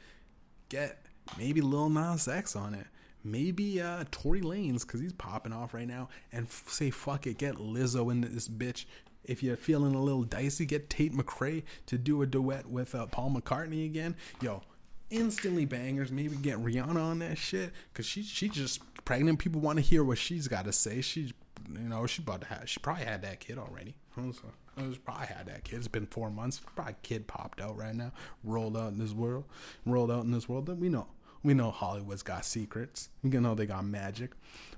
[0.69, 1.05] get
[1.37, 2.87] maybe Lil Nas X on it.
[3.23, 7.37] Maybe uh, Tory Lanez because he's popping off right now, and f- say fuck it,
[7.37, 8.85] get Lizzo into this bitch.
[9.25, 13.07] If you're feeling a little dicey, get Tate McRae to do a duet with uh,
[13.07, 14.15] Paul McCartney again.
[14.39, 14.61] Yo,
[15.09, 16.11] instantly bangers.
[16.11, 19.39] Maybe get Rihanna on that shit because she she just pregnant.
[19.39, 20.99] People want to hear what she's got to say.
[20.99, 21.33] She's
[21.73, 23.95] you know she about to have she probably had that kid already.
[24.17, 25.77] Was probably had that kid.
[25.77, 26.59] It's been four months.
[26.75, 28.11] Probably kid popped out right now,
[28.43, 29.45] rolled out in this world,
[29.85, 30.65] rolled out in this world.
[30.65, 31.07] That we know,
[31.41, 33.09] we know Hollywood's got secrets.
[33.23, 34.31] We know they got magic,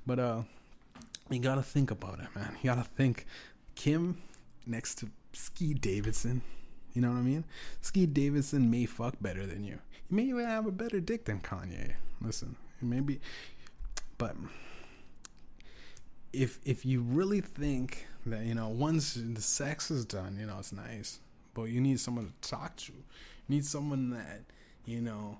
[0.05, 0.43] but uh,
[1.29, 2.55] you gotta think about it, man.
[2.61, 3.25] You gotta think
[3.75, 4.21] Kim
[4.67, 6.43] next to Skeet Davidson.
[6.93, 7.45] You know what I mean?
[7.81, 9.79] Skeet Davidson may fuck better than you.
[10.09, 11.93] You may even have a better dick than Kanye.
[12.21, 13.19] Listen, maybe,
[14.19, 14.35] but
[16.31, 20.57] if if you really think that you know once the sex is done, you know
[20.59, 21.19] it's nice,
[21.55, 22.91] but you need someone to talk to.
[22.91, 23.03] You
[23.47, 24.41] need someone that
[24.85, 25.39] you know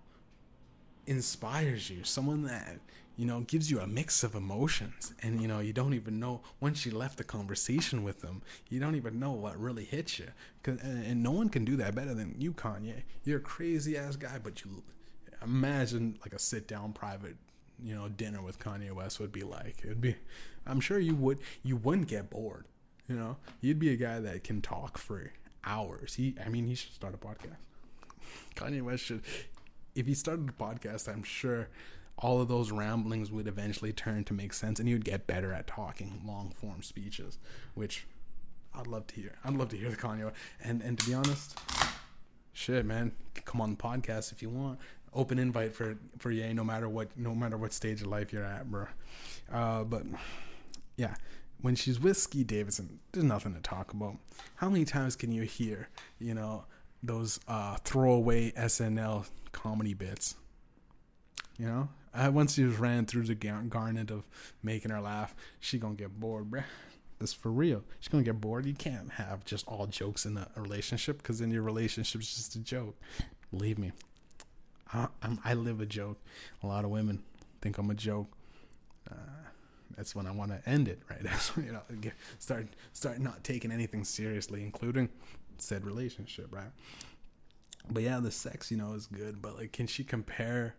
[1.05, 2.79] inspires you, someone that
[3.17, 6.41] you know gives you a mix of emotions, and you know you don't even know
[6.61, 10.27] once you left the conversation with them, you don't even know what really hits you.
[10.63, 13.03] Cause and, and no one can do that better than you, Kanye.
[13.25, 14.83] You're a crazy ass guy, but you
[15.43, 17.35] imagine like a sit down private
[17.83, 19.81] you know dinner with Kanye West would be like.
[19.83, 20.15] It'd be
[20.65, 22.65] I'm sure you would you wouldn't get bored.
[23.07, 25.31] You know, you'd be a guy that can talk for
[25.63, 26.15] hours.
[26.15, 27.57] He I mean, he should start a podcast.
[28.55, 29.23] Kanye West should
[29.95, 31.69] if he started a podcast, I'm sure
[32.17, 35.53] all of those ramblings would eventually turn to make sense and he would get better
[35.53, 37.39] at talking long form speeches,
[37.73, 38.05] which
[38.73, 39.35] I'd love to hear.
[39.43, 40.31] I'd love to hear the Kanye
[40.63, 41.57] and and to be honest,
[42.53, 43.13] shit, man,
[43.45, 44.79] come on the podcast if you want
[45.13, 48.43] open invite for for Ye, no matter what no matter what stage of life you're
[48.43, 48.87] at, bro.
[49.51, 50.03] Uh, but
[50.97, 51.15] yeah,
[51.61, 54.15] when she's with Skeet Davidson, there's nothing to talk about.
[54.55, 55.89] How many times can you hear,
[56.19, 56.65] you know,
[57.03, 60.35] those uh, throwaway SNL comedy bits?
[61.57, 64.23] You know, Uh, once you ran through the garnet of
[64.63, 66.63] making her laugh, she gonna get bored, bruh.
[67.19, 67.83] This for real.
[67.99, 68.65] She's gonna get bored.
[68.65, 72.59] You can't have just all jokes in a relationship because then your relationship's just a
[72.59, 72.95] joke.
[73.51, 73.91] Believe me,
[74.93, 75.07] I,
[75.43, 76.19] I live a joke.
[76.63, 77.23] A lot of women
[77.61, 78.27] think I'm a joke.
[79.09, 79.15] Uh,
[79.95, 81.19] that's when I want to end it, right?
[81.23, 85.09] That's when, you know, get, start start not taking anything seriously, including
[85.57, 86.71] said relationship, right?
[87.89, 89.41] But yeah, the sex, you know, is good.
[89.41, 90.75] But like, can she compare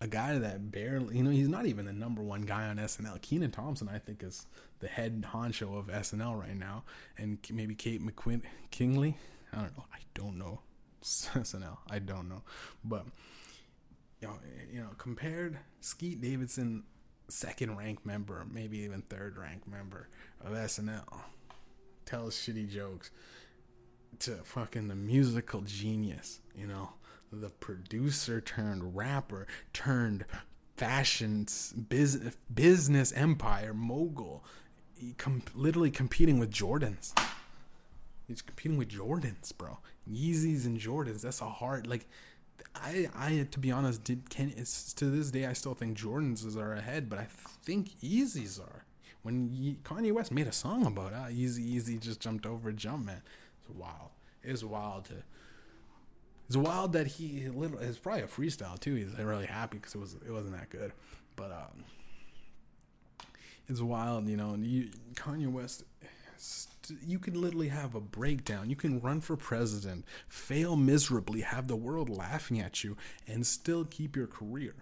[0.00, 3.20] a guy that barely, you know, he's not even the number one guy on SNL.
[3.22, 4.46] Kenan Thompson, I think, is
[4.80, 6.84] the head honcho of SNL right now,
[7.18, 9.16] and maybe Kate McQueen Kingley.
[9.52, 9.84] I don't know.
[9.92, 10.60] I don't know
[11.02, 11.78] SNL.
[11.90, 12.42] I don't know,
[12.84, 13.06] but
[14.20, 14.34] you know,
[14.72, 16.84] you know, compared Skeet Davidson,
[17.28, 20.08] second rank member, maybe even third rank member
[20.40, 21.20] of SNL,
[22.06, 23.10] tells shitty jokes
[24.20, 26.90] to fucking the musical genius, you know,
[27.32, 30.24] the producer turned rapper turned
[30.76, 31.46] fashion
[31.88, 34.44] business business empire mogul,
[35.16, 37.12] com- literally competing with Jordans.
[38.28, 39.78] He's competing with Jordans, bro.
[40.10, 41.22] Yeezys and Jordans.
[41.22, 42.06] That's a hard like.
[42.76, 46.56] I, I to be honest, did can it's to this day I still think Jordans
[46.56, 47.26] are ahead, but I
[47.64, 48.84] think Yeezys are.
[49.22, 52.72] When Ye- Kanye West made a song about it, ah, Yeezy Yeezy just jumped over
[52.72, 53.22] jump man,
[53.64, 54.10] It's wild.
[54.42, 55.14] It's wild to.
[56.48, 57.78] It's wild that he little.
[57.78, 58.94] It's probably a freestyle too.
[58.94, 60.92] He's really happy because it was it wasn't that good,
[61.36, 61.84] but um,
[63.68, 64.56] it's wild, you know.
[64.58, 65.84] You, Kanye West,
[67.04, 68.70] you can literally have a breakdown.
[68.70, 73.84] You can run for president, fail miserably, have the world laughing at you, and still
[73.84, 74.74] keep your career.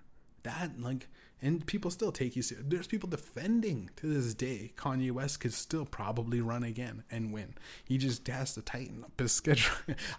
[0.42, 1.08] That like,
[1.42, 2.66] and people still take you serious.
[2.68, 4.72] There's people defending to this day.
[4.76, 7.54] Kanye West could still probably run again and win.
[7.84, 9.74] He just has to tighten up his schedule.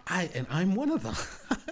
[0.08, 1.16] I and I'm one of them.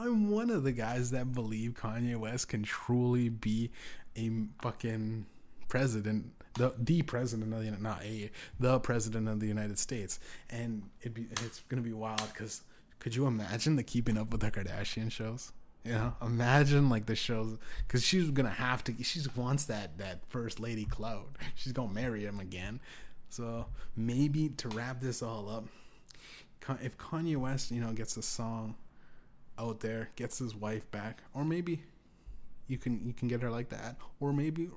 [0.00, 3.70] I'm one of the guys that believe Kanye West can truly be
[4.16, 4.30] a
[4.62, 5.26] fucking
[5.68, 10.82] president, the the president of the not a the president of the United States, and
[11.02, 12.62] it be it's gonna be wild because
[12.98, 15.52] could you imagine the Keeping Up with the Kardashian shows?
[15.84, 19.02] You know, imagine like the shows because she's gonna have to.
[19.02, 21.36] She wants that that first lady clout.
[21.54, 22.80] She's gonna marry him again.
[23.30, 25.64] So maybe to wrap this all up,
[26.82, 28.74] if Kanye West, you know, gets a song
[29.58, 31.82] out there, gets his wife back, or maybe
[32.66, 34.68] you can you can get her like that, or maybe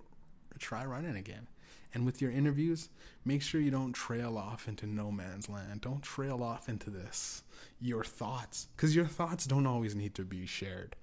[0.59, 1.47] try running again.
[1.93, 2.89] And with your interviews,
[3.23, 5.81] make sure you don't trail off into no man's land.
[5.81, 7.43] Don't trail off into this
[7.79, 10.95] your thoughts because your thoughts don't always need to be shared.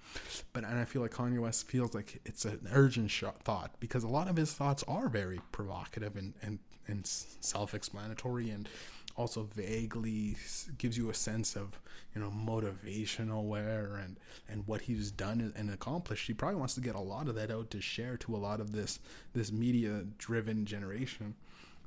[0.53, 3.12] But and I feel like Kanye West feels like it's an urgent
[3.45, 8.68] thought because a lot of his thoughts are very provocative and and, and self-explanatory and
[9.17, 10.37] also vaguely
[10.79, 11.81] gives you a sense of
[12.15, 16.27] you know motivational where and and what he's done and accomplished.
[16.27, 18.61] He probably wants to get a lot of that out to share to a lot
[18.61, 18.99] of this
[19.35, 21.35] this media driven generation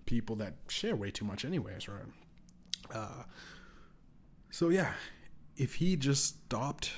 [0.05, 2.03] people that share way too much anyways right?
[2.93, 3.23] Uh
[4.51, 4.93] so yeah
[5.55, 6.91] if he just stopped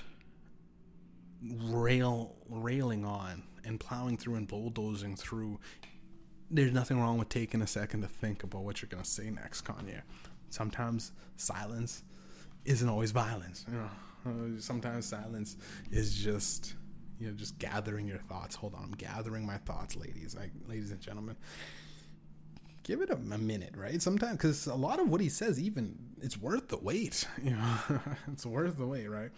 [1.44, 5.60] rail railing on and plowing through and bulldozing through
[6.56, 9.66] there's nothing wrong with taking a second to think about what you're gonna say next,
[9.66, 10.02] Kanye.
[10.50, 12.04] Sometimes silence
[12.64, 13.66] isn't always violence.
[13.70, 13.90] You know,
[14.26, 15.58] uh, sometimes silence
[15.92, 16.76] is just
[17.20, 18.56] you know just gathering your thoughts.
[18.56, 21.36] Hold on, I'm gathering my thoughts, ladies, like ladies and gentlemen.
[22.84, 24.00] Give it a, a minute, right?
[24.02, 27.28] Sometimes because a lot of what he says, even it's worth the wait.
[27.44, 27.78] You know,
[28.32, 29.32] it's worth the wait, right?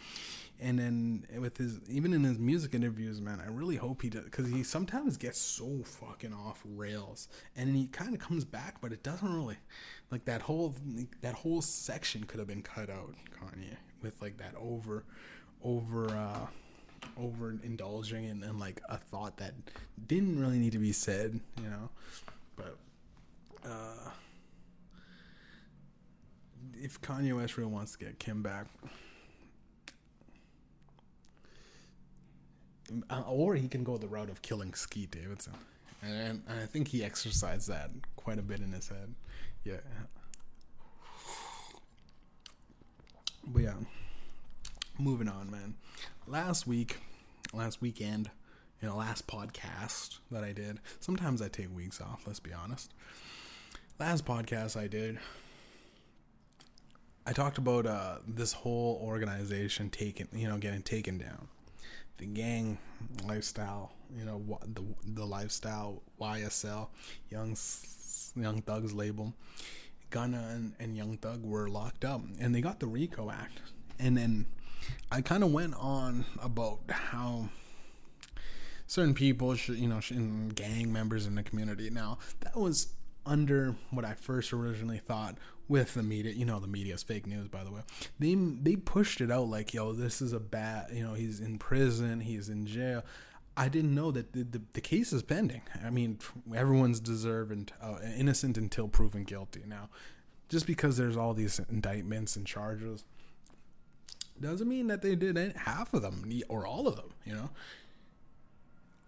[0.59, 4.23] And then with his even in his music interviews man i really hope he does
[4.23, 8.91] because he sometimes gets so fucking off rails and he kind of comes back but
[8.91, 9.57] it doesn't really
[10.11, 10.75] like that whole
[11.21, 15.03] that whole section could have been cut out kanye with like that over
[15.63, 16.45] over uh
[17.17, 19.53] over indulging in, in like a thought that
[20.07, 21.89] didn't really need to be said you know?
[22.55, 22.77] But
[23.65, 24.09] uh
[26.79, 28.67] if Kanye West really wants to get Kim back,
[33.27, 35.53] or he can go the route of killing Skeet Davidson,
[36.01, 39.13] and, and I think he exercised that quite a bit in his head.
[39.63, 39.77] Yeah.
[43.45, 43.73] But yeah,
[44.99, 45.75] moving on, man.
[46.27, 46.97] Last week,
[47.53, 48.29] last weekend,
[48.81, 50.79] you know, last podcast that I did.
[50.99, 52.23] Sometimes I take weeks off.
[52.27, 52.93] Let's be honest.
[53.99, 55.17] Last podcast I did,
[57.25, 61.47] I talked about uh, this whole organization taken, you know, getting taken down
[62.17, 62.77] the gang
[63.25, 66.87] lifestyle, you know, the the lifestyle YSL,
[67.29, 67.55] Young
[68.35, 69.33] Young Thug's label.
[70.09, 73.59] Gunna and, and Young Thug were locked up, and they got the RICO Act,
[73.99, 74.45] and then
[75.11, 77.49] I kind of went on about how
[78.87, 81.89] certain people should, you know, and gang members in the community.
[81.89, 82.93] Now, that was
[83.25, 85.37] under what I first originally thought
[85.67, 86.31] with the media.
[86.31, 87.81] You know, the media is fake news, by the way.
[88.19, 90.91] They they pushed it out like, yo, this is a bad.
[90.93, 93.03] You know, he's in prison, he's in jail.
[93.59, 95.63] I didn't know that the, the, the case is pending.
[95.83, 96.19] I mean,
[96.55, 99.63] everyone's deserving uh, innocent until proven guilty.
[99.65, 99.89] Now,
[100.47, 103.03] just because there's all these indictments and charges
[104.39, 107.13] doesn't mean that they did half of them or all of them.
[107.25, 107.49] You know,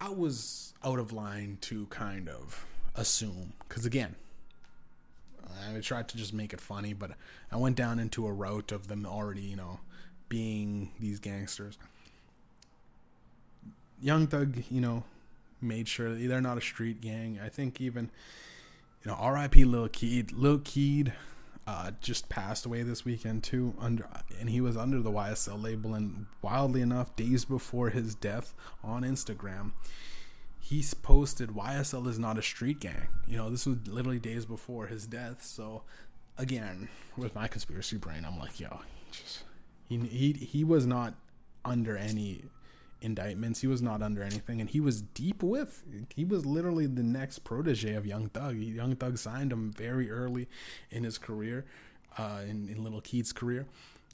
[0.02, 4.16] I was out of line to kind of assume because again,
[5.76, 7.12] I tried to just make it funny, but
[7.52, 9.80] I went down into a route of them already, you know,
[10.28, 11.78] being these gangsters.
[14.02, 15.04] Young Thug, you know,
[15.62, 17.40] made sure they're not a street gang.
[17.44, 18.10] I think even,
[19.04, 19.66] you know, R.I.P.
[19.66, 20.32] Lil Keed.
[20.32, 21.14] Lil Keed
[21.68, 23.74] uh, just passed away this weekend too.
[23.80, 24.08] Under
[24.40, 25.94] and he was under the YSL label.
[25.94, 29.72] And wildly enough, days before his death on Instagram,
[30.70, 33.08] he's posted YSL is not a street gang.
[33.28, 35.44] You know, this was literally days before his death.
[35.44, 35.82] So
[36.38, 39.44] again, with my conspiracy brain, I'm like, yo, just
[39.88, 41.16] he he he was not
[41.66, 42.44] under any
[43.02, 43.62] indictments.
[43.62, 45.84] He was not under anything, and he was deep with.
[46.14, 48.56] He was literally the next protege of Young Thug.
[48.58, 50.48] Young Thug signed him very early
[50.92, 51.66] in his career,
[52.18, 53.66] uh, in, in Little Keed's career,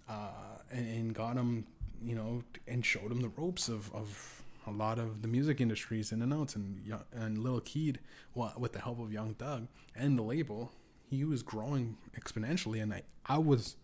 [0.08, 0.30] uh,
[0.72, 1.66] and, and, got him,
[2.04, 4.35] you know, and showed him the ropes of, of
[4.68, 6.56] a lot of the music industries in and outs.
[6.56, 6.82] And
[7.14, 8.00] and Lil Keed,
[8.34, 10.72] well, with the help of Young Thug and the label,
[11.10, 13.76] he was growing exponentially, and I I was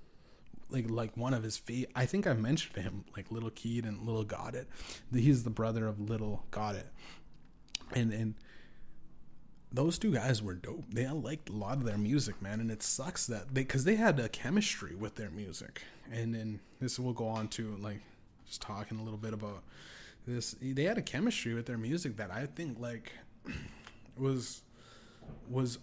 [0.70, 1.90] like like one of his feet.
[1.96, 4.66] I think I mentioned him like Little Keed and Little Gotit.
[5.14, 6.88] He's the brother of Little Gotit,
[7.94, 8.36] and and
[9.74, 10.84] those two guys were dope.
[10.90, 13.96] They liked a lot of their music, man, and it sucks that they because they
[13.96, 18.02] had a chemistry with their music, and then this will go on to like
[18.46, 19.64] just talking a little bit about
[20.26, 20.56] this.
[20.62, 23.14] They had a chemistry with their music that I think like
[24.18, 24.64] was
[25.50, 25.80] was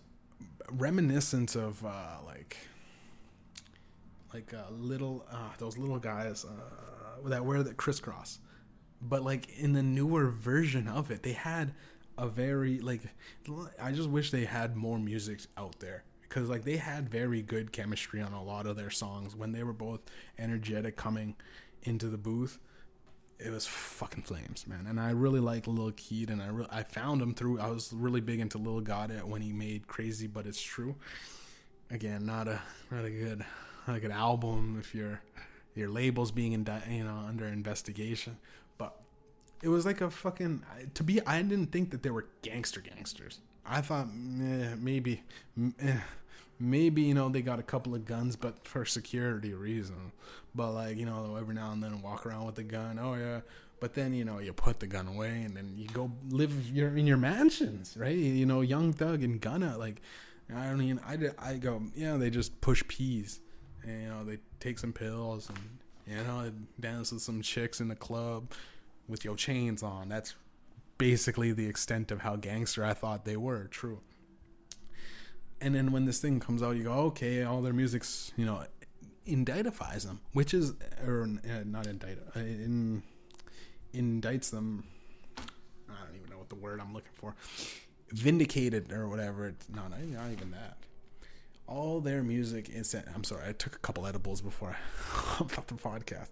[0.70, 2.56] reminiscent of uh, like
[4.32, 8.38] like uh, little uh, those little guys uh, that wear the crisscross,
[9.00, 11.74] but like in the newer version of it, they had
[12.16, 13.02] a very like
[13.80, 17.72] I just wish they had more music out there because like they had very good
[17.72, 20.00] chemistry on a lot of their songs when they were both
[20.38, 21.36] energetic coming
[21.82, 22.58] into the booth.
[23.38, 26.82] It was fucking flames, man, and I really like Lil Keed, and I re- I
[26.82, 27.60] found him through.
[27.60, 28.78] I was really big into Lil
[29.10, 30.96] It when he made Crazy, but it's true.
[31.90, 32.60] Again, not a
[32.90, 33.44] not a good
[33.86, 35.20] like an album if your
[35.74, 38.38] your label's being in, you know under investigation.
[38.76, 38.98] But
[39.62, 40.64] it was like a fucking
[40.94, 41.24] to be.
[41.24, 43.38] I didn't think that they were gangster gangsters.
[43.64, 45.22] I thought eh, maybe
[45.80, 45.98] eh,
[46.60, 50.12] maybe you know they got a couple of guns, but for security reason
[50.54, 52.98] But like you know every now and then walk around with a gun.
[52.98, 53.40] Oh yeah.
[53.80, 56.96] But then you know you put the gun away and then you go live your
[56.96, 58.16] in your mansions, right?
[58.16, 60.00] You know, Young Thug and Gunna, like
[60.54, 63.40] I don't mean, I I go, yeah, they just push peas
[63.82, 65.58] and, you know, they take some pills and
[66.06, 66.50] you know
[66.80, 68.52] dance with some chicks in the club
[69.08, 70.08] with your chains on.
[70.08, 70.34] That's
[70.96, 73.64] basically the extent of how gangster I thought they were.
[73.66, 74.00] True.
[75.60, 78.64] And then when this thing comes out, you go, okay, all their music's you know
[79.26, 80.74] indictifies them, which is
[81.06, 83.02] or uh, not indict, uh, in,
[83.94, 84.84] indicts them.
[85.38, 87.34] I don't even know what the word I'm looking for.
[88.10, 89.48] Vindicated or whatever.
[89.48, 90.78] It's not, not even that
[91.68, 92.94] all their music is.
[93.14, 94.76] I'm sorry, I took a couple edibles before
[95.38, 96.30] I off the podcast.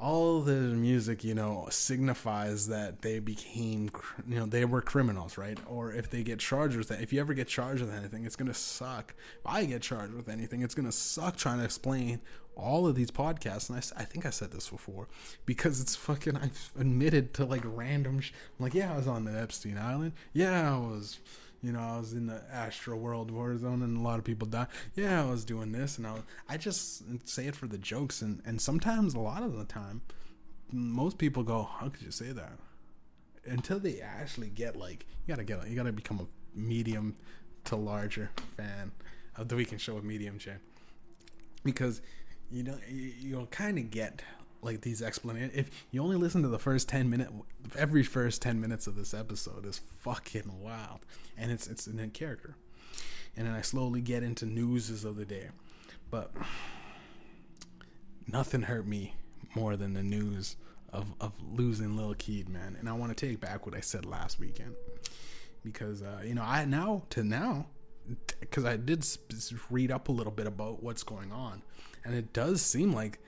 [0.00, 3.90] All the music, you know, signifies that they became,
[4.26, 5.58] you know, they were criminals, right?
[5.66, 8.36] Or if they get charged with that, if you ever get charged with anything, it's
[8.36, 9.14] gonna suck.
[9.38, 12.20] If I get charged with anything, it's gonna suck trying to explain
[12.56, 13.68] all of these podcasts.
[13.70, 15.08] And I, I think I said this before
[15.46, 16.36] because it's fucking.
[16.36, 18.20] I've admitted to like random.
[18.20, 20.12] Sh- I'm like, yeah, I was on the Epstein Island.
[20.32, 21.20] Yeah, I was
[21.64, 24.66] you know, I was in the Astroworld War Zone and a lot of people died.
[24.94, 28.20] Yeah, I was doing this and I was, I just say it for the jokes
[28.20, 30.02] and and sometimes a lot of the time
[30.70, 32.58] most people go, "How could you say that?"
[33.46, 37.16] Until they actually get like you got to get you got to become a medium
[37.64, 38.92] to larger fan
[39.36, 40.56] of the Weekend Show with MediumJay.
[41.64, 42.02] Because
[42.50, 44.22] you know you, you'll kind of get
[44.64, 45.52] like these explanations.
[45.54, 47.28] If you only listen to the first ten minute,
[47.76, 51.00] every first ten minutes of this episode is fucking wild,
[51.36, 52.56] and it's it's in character.
[53.36, 55.48] And then I slowly get into newses of the day,
[56.10, 56.32] but
[58.26, 59.14] nothing hurt me
[59.54, 60.56] more than the news
[60.92, 62.76] of of losing Lil Keed, man.
[62.78, 64.74] And I want to take back what I said last weekend
[65.64, 67.66] because uh, you know I now to now
[68.40, 69.04] because I did
[69.70, 71.62] read up a little bit about what's going on,
[72.04, 73.18] and it does seem like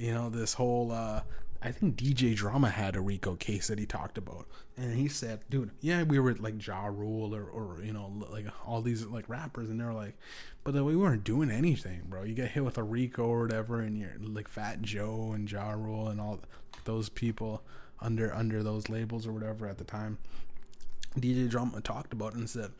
[0.00, 1.22] you know, this whole uh
[1.62, 4.46] I think DJ Drama had a Rico case that he talked about,
[4.78, 8.46] and he said, "Dude, yeah, we were like Ja Rule or, or you know, like
[8.66, 10.16] all these like rappers, and they're like,
[10.64, 12.22] but we weren't doing anything, bro.
[12.22, 15.72] You get hit with a Rico or whatever, and you're like Fat Joe and Ja
[15.72, 16.40] Rule and all
[16.84, 17.62] those people
[18.00, 20.16] under under those labels or whatever at the time.
[21.18, 22.72] DJ Drama talked about and said,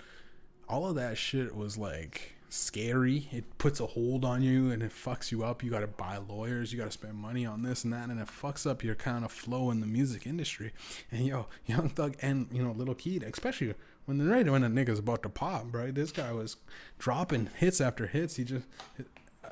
[0.68, 3.28] all of that shit was like." Scary.
[3.32, 5.62] It puts a hold on you and it fucks you up.
[5.62, 8.20] You got to buy lawyers, you got to spend money on this and that, and
[8.20, 10.72] it fucks up your kind of flow in the music industry.
[11.10, 13.74] And yo, Young Thug and you know Lil Keed, especially
[14.04, 15.94] when the right when a nigga's about to pop, right?
[15.94, 16.56] This guy was
[16.98, 18.36] dropping hits after hits.
[18.36, 18.66] He just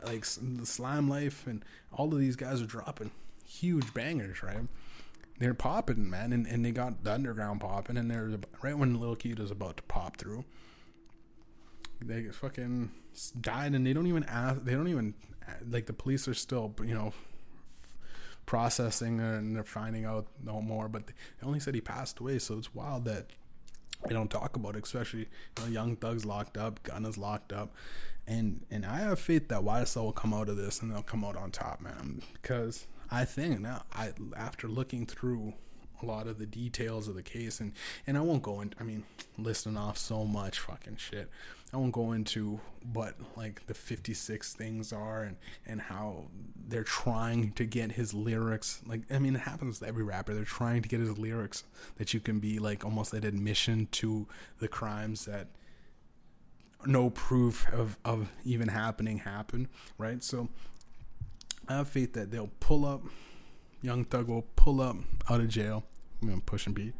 [0.05, 3.11] like the Slime Life and all of these guys are dropping
[3.47, 4.67] huge bangers, right?
[5.39, 9.15] They're popping, man, and, and they got the underground popping, and they're right when Lil
[9.15, 10.45] Keed is about to pop through
[12.01, 12.91] they fucking
[13.41, 15.15] died and they don't even ask they don't even
[15.69, 17.13] like the police are still you know
[18.47, 22.57] processing and they're finding out no more but they only said he passed away so
[22.57, 23.27] it's wild that
[24.07, 27.75] they don't talk about it especially you know, young thugs locked up Gunna's locked up
[28.27, 31.25] and and i have faith that ysl will come out of this and they'll come
[31.25, 35.53] out on top man because i think now i after looking through
[36.03, 37.73] a lot of the details of the case and
[38.07, 39.05] and I won't go into I mean
[39.37, 41.31] listing off so much fucking shit.
[41.73, 42.61] I won't go into
[42.95, 45.37] what like the 56 things are and
[45.67, 46.27] and how
[46.69, 50.45] they're trying to get his lyrics like I mean it happens to every rapper they're
[50.45, 51.65] trying to get his lyrics
[51.97, 54.27] that you can be like almost an admission to
[54.61, 55.49] the crimes that
[56.87, 60.23] no proof of of even happening happen, right?
[60.23, 60.49] So
[61.69, 63.03] I have faith that they'll pull up
[63.83, 64.97] Young Thug will pull up
[65.31, 65.85] out of jail.
[66.21, 66.95] I'm gonna push and beat.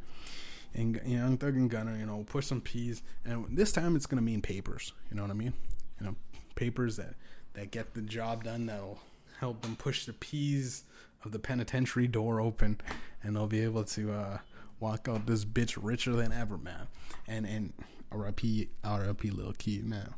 [0.75, 3.03] And Young Thug and Gunna, you know, push some peas.
[3.25, 4.93] And this time it's gonna mean papers.
[5.11, 5.55] You know what I mean?
[6.01, 6.17] You know,
[6.55, 7.15] papers that
[7.55, 8.67] that get the job done.
[8.67, 9.01] That'll
[9.41, 10.85] help them push the peas
[11.25, 12.81] of the penitentiary door open,
[13.23, 14.39] and they'll be able to uh,
[14.81, 16.87] walk out this bitch richer than ever, man.
[17.27, 17.73] And and
[18.13, 18.69] R.I.P.
[18.85, 19.31] R.I.P.
[19.31, 20.15] Lil Keed, man.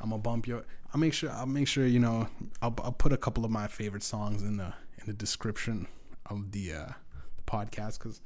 [0.00, 0.62] I'm gonna bump you.
[0.92, 1.30] I'll make sure.
[1.30, 1.86] I'll make sure.
[1.86, 2.28] You know.
[2.60, 4.74] I'll, I'll put a couple of my favorite songs in the
[5.06, 5.86] in the description
[6.26, 6.88] of the uh,
[7.36, 8.20] the podcast because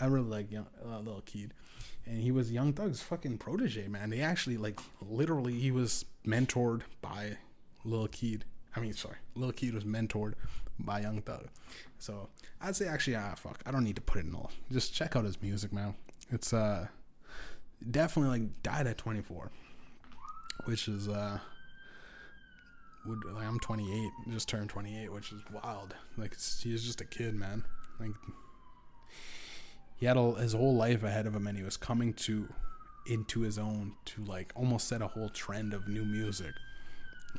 [0.00, 1.54] I really like young, uh, Lil Keed,
[2.04, 4.10] and he was Young Thug's fucking protege, man.
[4.10, 7.38] They actually like literally he was mentored by
[7.84, 8.44] Lil Keed.
[8.74, 10.34] I mean, sorry, Lil Keed was mentored
[10.78, 11.46] by Young Thug.
[11.98, 12.28] So
[12.60, 14.50] I'd say actually, ah, fuck, I don't need to put it in all.
[14.70, 15.94] Just check out his music, man.
[16.30, 16.88] It's uh
[17.90, 19.50] definitely like died at 24,
[20.64, 21.38] which is uh
[23.06, 25.94] would like I'm 28, just turned 28, which is wild.
[26.16, 27.64] Like he's just a kid, man.
[27.98, 28.12] Like
[29.96, 32.48] he had a, his whole life ahead of him, and he was coming to
[33.06, 36.52] into his own to like almost set a whole trend of new music,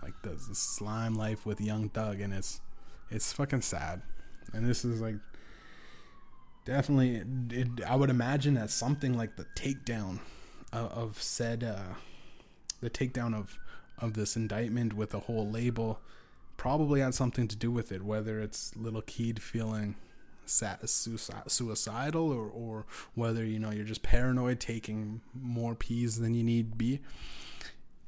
[0.02, 2.62] like the, the slime life with Young Thug, and it's
[3.12, 4.02] it's fucking sad.
[4.54, 5.16] And this is like
[6.68, 7.24] definitely,
[7.58, 10.20] it, I would imagine that something like the takedown
[10.74, 11.96] of, of said, uh,
[12.82, 13.58] the takedown of
[14.00, 16.00] of this indictment with a whole label
[16.58, 19.96] probably had something to do with it, whether it's Little Keed feeling
[20.46, 22.86] suicidal or, or
[23.16, 27.02] whether you know you're just paranoid taking more peas than you need be.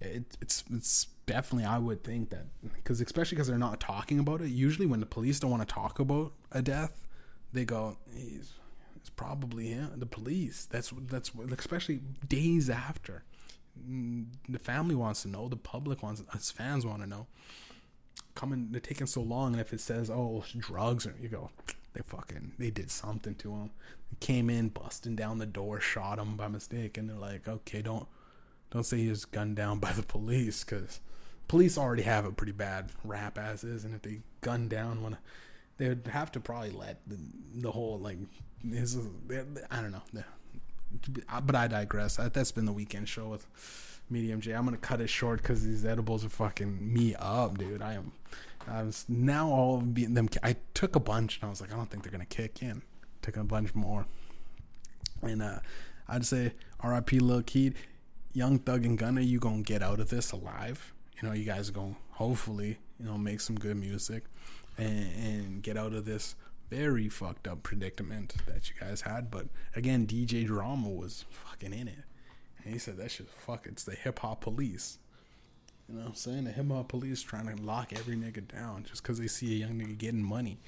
[0.02, 4.42] It, it's it's definitely i would think that because especially because they're not talking about
[4.42, 7.06] it usually when the police don't want to talk about a death
[7.54, 8.54] they go he's
[8.96, 13.24] it's probably him the police that's that's especially days after
[14.48, 17.28] the family wants to know, the public wants, us fans want to know.
[18.36, 21.50] Coming, they're taking so long, and if it says, "Oh, drugs," or you go,
[21.94, 23.72] they fucking, they did something to him.
[24.12, 27.82] They came in, busting down the door, shot him by mistake, and they're like, "Okay,
[27.82, 28.08] don't,
[28.72, 31.00] don't say he was gunned down by the police, because
[31.48, 35.18] police already have a pretty bad rap as is, and if they gun down one,
[35.78, 37.18] they would have to probably let the,
[37.56, 38.18] the whole like,
[38.64, 38.98] his,
[39.72, 40.24] I don't know,
[41.44, 42.18] but I digress.
[42.18, 43.46] That's been the weekend show with
[44.12, 44.58] MediumJay.
[44.58, 47.82] I'm gonna cut it short because these edibles are fucking me up, dude.
[47.82, 48.12] I am.
[48.68, 50.30] I was now all of them.
[50.44, 52.82] I took a bunch and I was like, I don't think they're gonna kick in.
[53.22, 54.06] Took a bunch more,
[55.22, 55.60] and uh,
[56.08, 57.20] I'd say R.I.P.
[57.20, 57.76] Lil Keed,
[58.34, 59.22] Young Thug and Gunna.
[59.22, 60.94] You gonna get out of this alive?
[61.22, 64.24] You know, you guys are gonna hopefully you know make some good music
[64.78, 66.36] and, and get out of this
[66.70, 69.32] very fucked up predicament that you guys had.
[69.32, 72.04] But again, DJ Drama was fucking in it.
[72.64, 75.00] And he said that shit fuck it's the hip hop police.
[75.88, 76.44] You know what I'm saying?
[76.44, 79.66] The hip hop police trying to lock every nigga down just because they see a
[79.66, 80.60] young nigga getting money.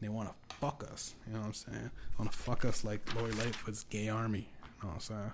[0.00, 1.14] And they want to fuck us.
[1.26, 1.90] You know what I'm saying?
[2.18, 4.48] Want to fuck us like Lori Lightfoot's gay army.
[4.62, 5.32] You know what I'm saying?